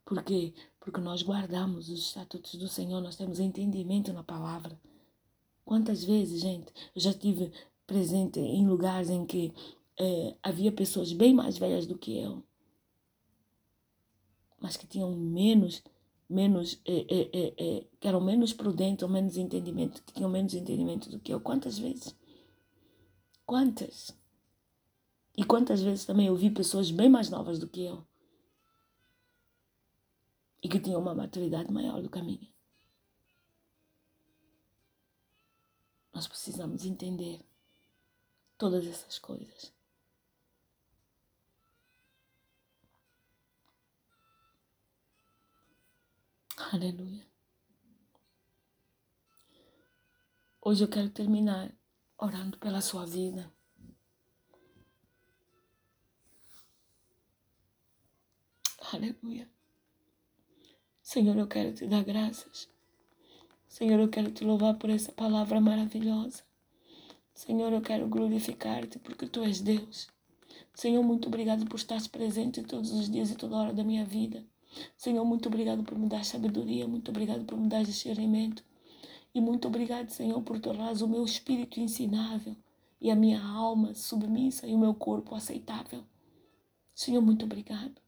Por 0.04 0.22
quê? 0.22 0.54
Porque 0.80 1.00
nós 1.00 1.22
guardamos 1.22 1.90
os 1.90 1.98
estatutos 2.00 2.54
do 2.54 2.66
Senhor, 2.66 3.02
nós 3.02 3.16
temos 3.16 3.38
entendimento 3.38 4.10
na 4.12 4.24
palavra. 4.24 4.80
Quantas 5.66 6.02
vezes, 6.02 6.40
gente, 6.40 6.72
eu 6.94 7.02
já 7.02 7.12
tive 7.12 7.52
presente 7.86 8.40
em 8.40 8.66
lugares 8.66 9.10
em 9.10 9.26
que 9.26 9.52
eh, 9.98 10.34
havia 10.42 10.72
pessoas 10.72 11.12
bem 11.12 11.34
mais 11.34 11.58
velhas 11.58 11.86
do 11.86 11.98
que 11.98 12.16
eu, 12.16 12.42
mas 14.60 14.76
que 14.76 14.86
tinham 14.86 15.14
menos, 15.14 15.82
menos, 16.28 16.80
eh, 16.84 17.06
eh, 17.08 17.86
que 18.00 18.08
eram 18.08 18.20
menos 18.20 18.52
prudentes 18.52 19.02
ou 19.02 19.08
menos 19.08 19.36
entendimento, 19.36 20.02
que 20.02 20.12
tinham 20.12 20.30
menos 20.30 20.54
entendimento 20.54 21.08
do 21.10 21.18
que 21.18 21.32
eu. 21.32 21.40
Quantas 21.40 21.78
vezes? 21.78 22.14
Quantas? 23.46 24.16
E 25.36 25.44
quantas 25.44 25.80
vezes 25.80 26.04
também 26.04 26.26
eu 26.26 26.36
vi 26.36 26.50
pessoas 26.50 26.90
bem 26.90 27.08
mais 27.08 27.30
novas 27.30 27.58
do 27.58 27.68
que 27.68 27.84
eu 27.84 28.04
e 30.62 30.68
que 30.68 30.80
tinham 30.80 31.00
uma 31.00 31.14
maturidade 31.14 31.72
maior 31.72 32.02
do 32.02 32.10
que 32.10 32.18
a 32.18 32.22
minha. 32.22 32.48
Nós 36.12 36.26
precisamos 36.26 36.84
entender 36.84 37.40
todas 38.56 38.86
essas 38.86 39.18
coisas. 39.18 39.72
Aleluia. 46.70 47.26
Hoje 50.60 50.84
eu 50.84 50.88
quero 50.88 51.08
terminar 51.08 51.72
orando 52.18 52.58
pela 52.58 52.82
sua 52.82 53.06
vida. 53.06 53.50
Aleluia. 58.92 59.48
Senhor, 61.00 61.38
eu 61.38 61.48
quero 61.48 61.72
te 61.72 61.86
dar 61.86 62.04
graças. 62.04 62.68
Senhor, 63.66 63.98
eu 63.98 64.10
quero 64.10 64.30
te 64.30 64.44
louvar 64.44 64.74
por 64.74 64.90
essa 64.90 65.10
palavra 65.10 65.62
maravilhosa. 65.62 66.42
Senhor, 67.32 67.72
eu 67.72 67.80
quero 67.80 68.06
glorificar-te 68.08 68.98
porque 68.98 69.26
tu 69.26 69.42
és 69.42 69.62
Deus. 69.62 70.08
Senhor, 70.74 71.02
muito 71.02 71.28
obrigado 71.28 71.64
por 71.64 71.76
estar 71.76 72.06
presente 72.10 72.62
todos 72.62 72.92
os 72.92 73.10
dias 73.10 73.30
e 73.30 73.36
toda 73.36 73.56
hora 73.56 73.72
da 73.72 73.82
minha 73.82 74.04
vida. 74.04 74.44
Senhor, 74.96 75.24
muito 75.24 75.48
obrigado 75.48 75.82
por 75.82 75.98
me 75.98 76.08
dar 76.08 76.24
sabedoria, 76.24 76.86
muito 76.86 77.10
obrigado 77.10 77.44
por 77.44 77.58
me 77.58 77.68
dar 77.68 77.84
discernimento. 77.84 78.64
E 79.34 79.40
muito 79.40 79.68
obrigado, 79.68 80.10
Senhor, 80.10 80.40
por 80.42 80.58
tornar 80.58 80.92
o 81.02 81.08
meu 81.08 81.24
espírito 81.24 81.78
ensinável 81.78 82.56
e 83.00 83.10
a 83.10 83.16
minha 83.16 83.42
alma 83.42 83.94
submissa 83.94 84.66
e 84.66 84.74
o 84.74 84.78
meu 84.78 84.94
corpo 84.94 85.34
aceitável. 85.34 86.02
Senhor, 86.94 87.20
muito 87.20 87.44
obrigado. 87.44 88.00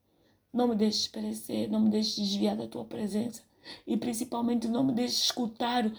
Não 0.52 0.66
me 0.66 0.74
deixes 0.74 1.06
perecer, 1.06 1.70
não 1.70 1.80
me 1.80 1.90
deixes 1.90 2.16
desviar 2.16 2.56
da 2.56 2.66
tua 2.66 2.85
presença. 2.85 3.42
E 3.87 3.96
principalmente 3.96 4.66
não 4.66 4.83
me 4.83 4.92
deixes 4.92 5.24
escutar 5.24 5.90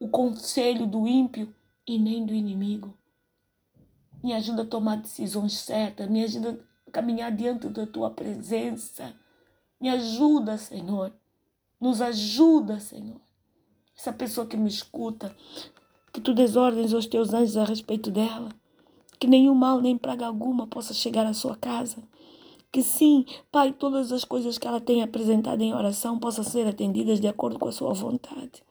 o 0.00 0.08
conselho 0.08 0.86
do 0.86 1.06
ímpio 1.06 1.54
e 1.86 1.98
nem 1.98 2.24
do 2.24 2.34
inimigo. 2.34 2.96
Me 4.22 4.32
ajuda 4.32 4.62
a 4.62 4.66
tomar 4.66 4.96
decisões 4.96 5.52
certas, 5.52 6.08
me 6.08 6.24
ajuda 6.24 6.58
a 6.86 6.90
caminhar 6.90 7.30
diante 7.30 7.68
da 7.68 7.86
tua 7.86 8.10
presença. 8.10 9.14
Me 9.80 9.88
ajuda, 9.88 10.58
Senhor. 10.58 11.10
Nos 11.80 12.02
ajuda, 12.02 12.78
Senhor. 12.78 13.20
Essa 13.96 14.12
pessoa 14.12 14.46
que 14.46 14.56
me 14.56 14.68
escuta, 14.68 15.34
que 16.12 16.20
tu 16.20 16.34
desordens 16.34 16.92
os 16.92 17.06
teus 17.06 17.32
anjos 17.32 17.56
a 17.56 17.64
respeito 17.64 18.10
dela, 18.10 18.50
que 19.18 19.26
nenhum 19.26 19.54
mal 19.54 19.80
nem 19.80 19.96
praga 19.96 20.26
alguma 20.26 20.66
possa 20.66 20.92
chegar 20.92 21.26
à 21.26 21.32
sua 21.32 21.56
casa. 21.56 22.02
Que 22.70 22.82
sim, 22.82 23.24
Pai, 23.50 23.72
todas 23.72 24.12
as 24.12 24.22
coisas 24.22 24.58
que 24.58 24.68
ela 24.68 24.80
tem 24.80 25.02
apresentado 25.02 25.62
em 25.62 25.74
oração 25.74 26.18
possam 26.18 26.44
ser 26.44 26.66
atendidas 26.66 27.18
de 27.18 27.26
acordo 27.26 27.58
com 27.58 27.68
a 27.68 27.72
sua 27.72 27.94
vontade. 27.94 28.62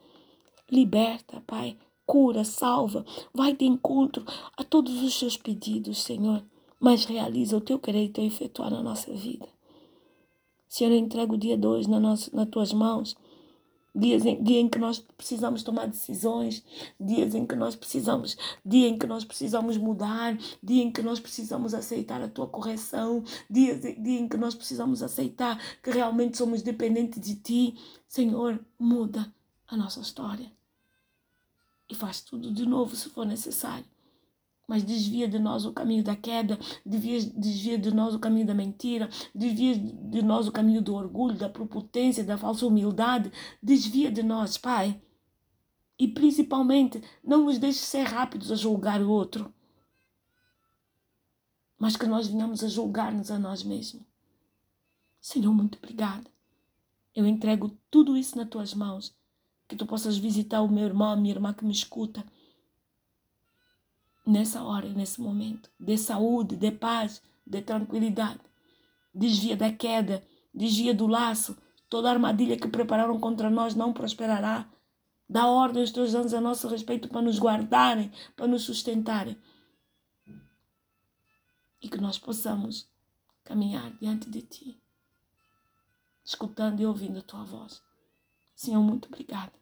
Liberta, 0.72 1.42
Pai, 1.48 1.76
cura, 2.06 2.44
salva, 2.44 3.04
vai 3.34 3.54
de 3.54 3.66
encontro 3.66 4.24
a 4.56 4.64
todos 4.64 5.02
os 5.02 5.18
seus 5.18 5.36
pedidos, 5.36 6.04
Senhor, 6.04 6.44
mas 6.80 7.06
realiza 7.06 7.58
o 7.58 7.62
teu 7.62 7.80
querer 7.80 8.06
e 8.06 8.10
teu 8.10 8.24
efetuar 8.24 8.70
na 8.70 8.84
nossa 8.84 9.12
vida. 9.12 9.48
Senhor, 10.70 10.92
eu 10.92 10.98
entrego 10.98 11.34
o 11.34 11.38
dia 11.38 11.58
2 11.58 11.88
na 11.88 12.00
nas 12.00 12.30
tuas 12.50 12.72
mãos 12.72 13.18
dias 13.94 14.26
em, 14.26 14.42
dia 14.42 14.60
em 14.60 14.70
que 14.70 14.80
nós 14.80 15.00
precisamos 15.00 15.64
tomar 15.64 15.88
decisões, 15.88 16.64
dias 17.00 17.36
em 17.36 17.46
que 17.46 17.56
nós 17.56 17.76
precisamos, 17.76 18.38
dia 18.66 18.88
em 18.88 18.98
que 18.98 19.08
nós 19.08 19.26
precisamos 19.26 19.78
mudar, 19.78 20.38
dia 20.62 20.84
em 20.84 20.92
que 20.92 21.02
nós 21.02 21.20
precisamos 21.20 21.74
aceitar 21.74 22.22
a 22.22 22.28
tua 22.28 22.48
correção, 22.48 23.24
dias 23.50 23.82
dia 23.82 24.20
em 24.20 24.28
que 24.28 24.38
nós 24.38 24.56
precisamos 24.56 25.04
aceitar 25.04 25.60
que 25.84 25.92
realmente 25.92 26.38
somos 26.38 26.62
dependentes 26.62 27.20
de 27.20 27.36
ti. 27.36 27.76
Senhor, 28.08 28.60
muda 28.78 29.32
a 29.68 29.76
nossa 29.76 30.00
história 30.00 30.52
e 31.90 31.96
faz 31.96 32.22
tudo 32.22 32.52
de 32.52 32.66
novo 32.66 32.96
se 32.96 33.10
for 33.10 33.26
necessário 33.26 33.86
mas 34.70 34.84
desvia 34.84 35.28
de 35.28 35.40
nós 35.40 35.66
o 35.66 35.74
caminho 35.74 36.04
da 36.04 36.16
queda, 36.16 36.60
desvia, 36.86 37.20
desvia 37.36 37.76
de 37.76 37.92
nós 37.92 38.14
o 38.14 38.20
caminho 38.20 38.46
da 38.46 38.54
mentira, 38.54 39.10
desvia 39.34 39.76
de 39.76 40.22
nós 40.22 40.48
o 40.48 40.52
caminho 40.52 40.80
do 40.80 40.94
orgulho, 40.94 41.36
da 41.36 41.50
propotência, 41.50 42.24
da 42.24 42.38
falsa 42.38 42.68
humildade, 42.68 43.32
desvia 43.64 44.12
de 44.12 44.22
nós, 44.22 44.60
Pai. 44.60 45.02
E 45.98 46.08
principalmente, 46.08 47.04
não 47.24 47.46
nos 47.46 47.58
deixe 47.58 47.80
ser 47.80 48.04
rápidos 48.04 48.52
a 48.52 48.56
julgar 48.56 49.02
o 49.02 49.10
outro, 49.10 49.52
mas 51.76 51.98
que 51.98 52.06
nós 52.06 52.28
venhamos 52.28 52.64
a 52.64 52.68
julgar-nos 52.68 53.32
a 53.32 53.40
nós 53.40 53.64
mesmos. 53.64 54.04
Senhor, 55.20 55.52
muito 55.52 55.80
obrigada. 55.80 56.30
Eu 57.16 57.26
entrego 57.26 57.76
tudo 57.90 58.16
isso 58.16 58.38
nas 58.38 58.48
tuas 58.48 58.76
mãos. 58.76 59.18
Que 59.68 59.76
tu 59.76 59.86
possas 59.88 60.18
visitar 60.18 60.62
o 60.62 60.72
meu 60.72 60.86
irmão, 60.86 61.10
a 61.10 61.16
minha 61.16 61.34
irmã 61.34 61.54
que 61.54 61.66
me 61.66 61.72
escuta 61.72 62.24
nessa 64.30 64.64
hora, 64.64 64.88
nesse 64.90 65.20
momento. 65.20 65.70
Dê 65.80 65.98
saúde, 65.98 66.56
dê 66.56 66.72
paz, 66.72 67.22
dê 67.46 67.62
tranquilidade. 67.62 68.40
Desvia 69.14 69.58
da 69.58 69.74
queda, 69.74 70.24
desvia 70.54 70.94
do 70.94 71.08
laço. 71.08 71.58
Toda 71.90 72.12
armadilha 72.12 72.58
que 72.58 72.68
prepararam 72.68 73.20
contra 73.20 73.50
nós 73.50 73.74
não 73.74 73.92
prosperará. 73.92 74.70
Dá 75.28 75.48
ordem 75.48 75.82
aos 75.82 75.92
teus 75.92 76.14
anjos 76.14 76.34
a 76.34 76.42
nosso 76.42 76.68
respeito 76.68 77.10
para 77.10 77.22
nos 77.22 77.40
guardarem, 77.40 78.12
para 78.36 78.48
nos 78.48 78.64
sustentarem. 78.64 79.38
E 81.82 81.90
que 81.90 82.00
nós 82.00 82.20
possamos 82.20 82.88
caminhar 83.44 83.92
diante 84.00 84.30
de 84.30 84.42
Ti, 84.42 84.82
escutando 86.24 86.80
e 86.82 86.86
ouvindo 86.86 87.20
a 87.20 87.24
Tua 87.24 87.44
voz. 87.44 87.82
Senhor, 88.56 88.82
muito 88.84 89.08
obrigada. 89.08 89.54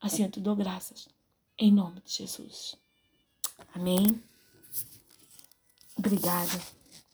Assim 0.00 0.24
eu 0.24 0.30
te 0.30 0.40
dou 0.40 0.54
graças. 0.54 1.08
Em 1.58 1.72
nome 1.72 2.00
de 2.02 2.12
Jesus. 2.12 2.79
Amém? 3.74 4.22
Obrigada. 5.96 6.60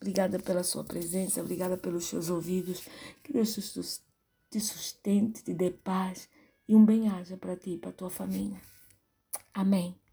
Obrigada 0.01 0.39
pela 0.39 0.63
sua 0.63 0.85
presença, 0.85 1.41
obrigada 1.41 1.77
pelos 1.77 2.05
seus 2.05 2.29
ouvidos. 2.29 2.87
Que 3.25 3.33
Deus 3.33 3.55
te 3.55 4.61
sustente, 4.61 5.43
te 5.43 5.55
dê 5.55 5.71
paz 5.71 6.29
e 6.69 6.77
um 6.77 6.85
bem-aja 6.85 7.37
para 7.37 7.57
ti 7.57 7.71
e 7.71 7.79
para 7.79 7.93
tua 7.93 8.11
família. 8.11 8.61
Amém. 9.53 9.99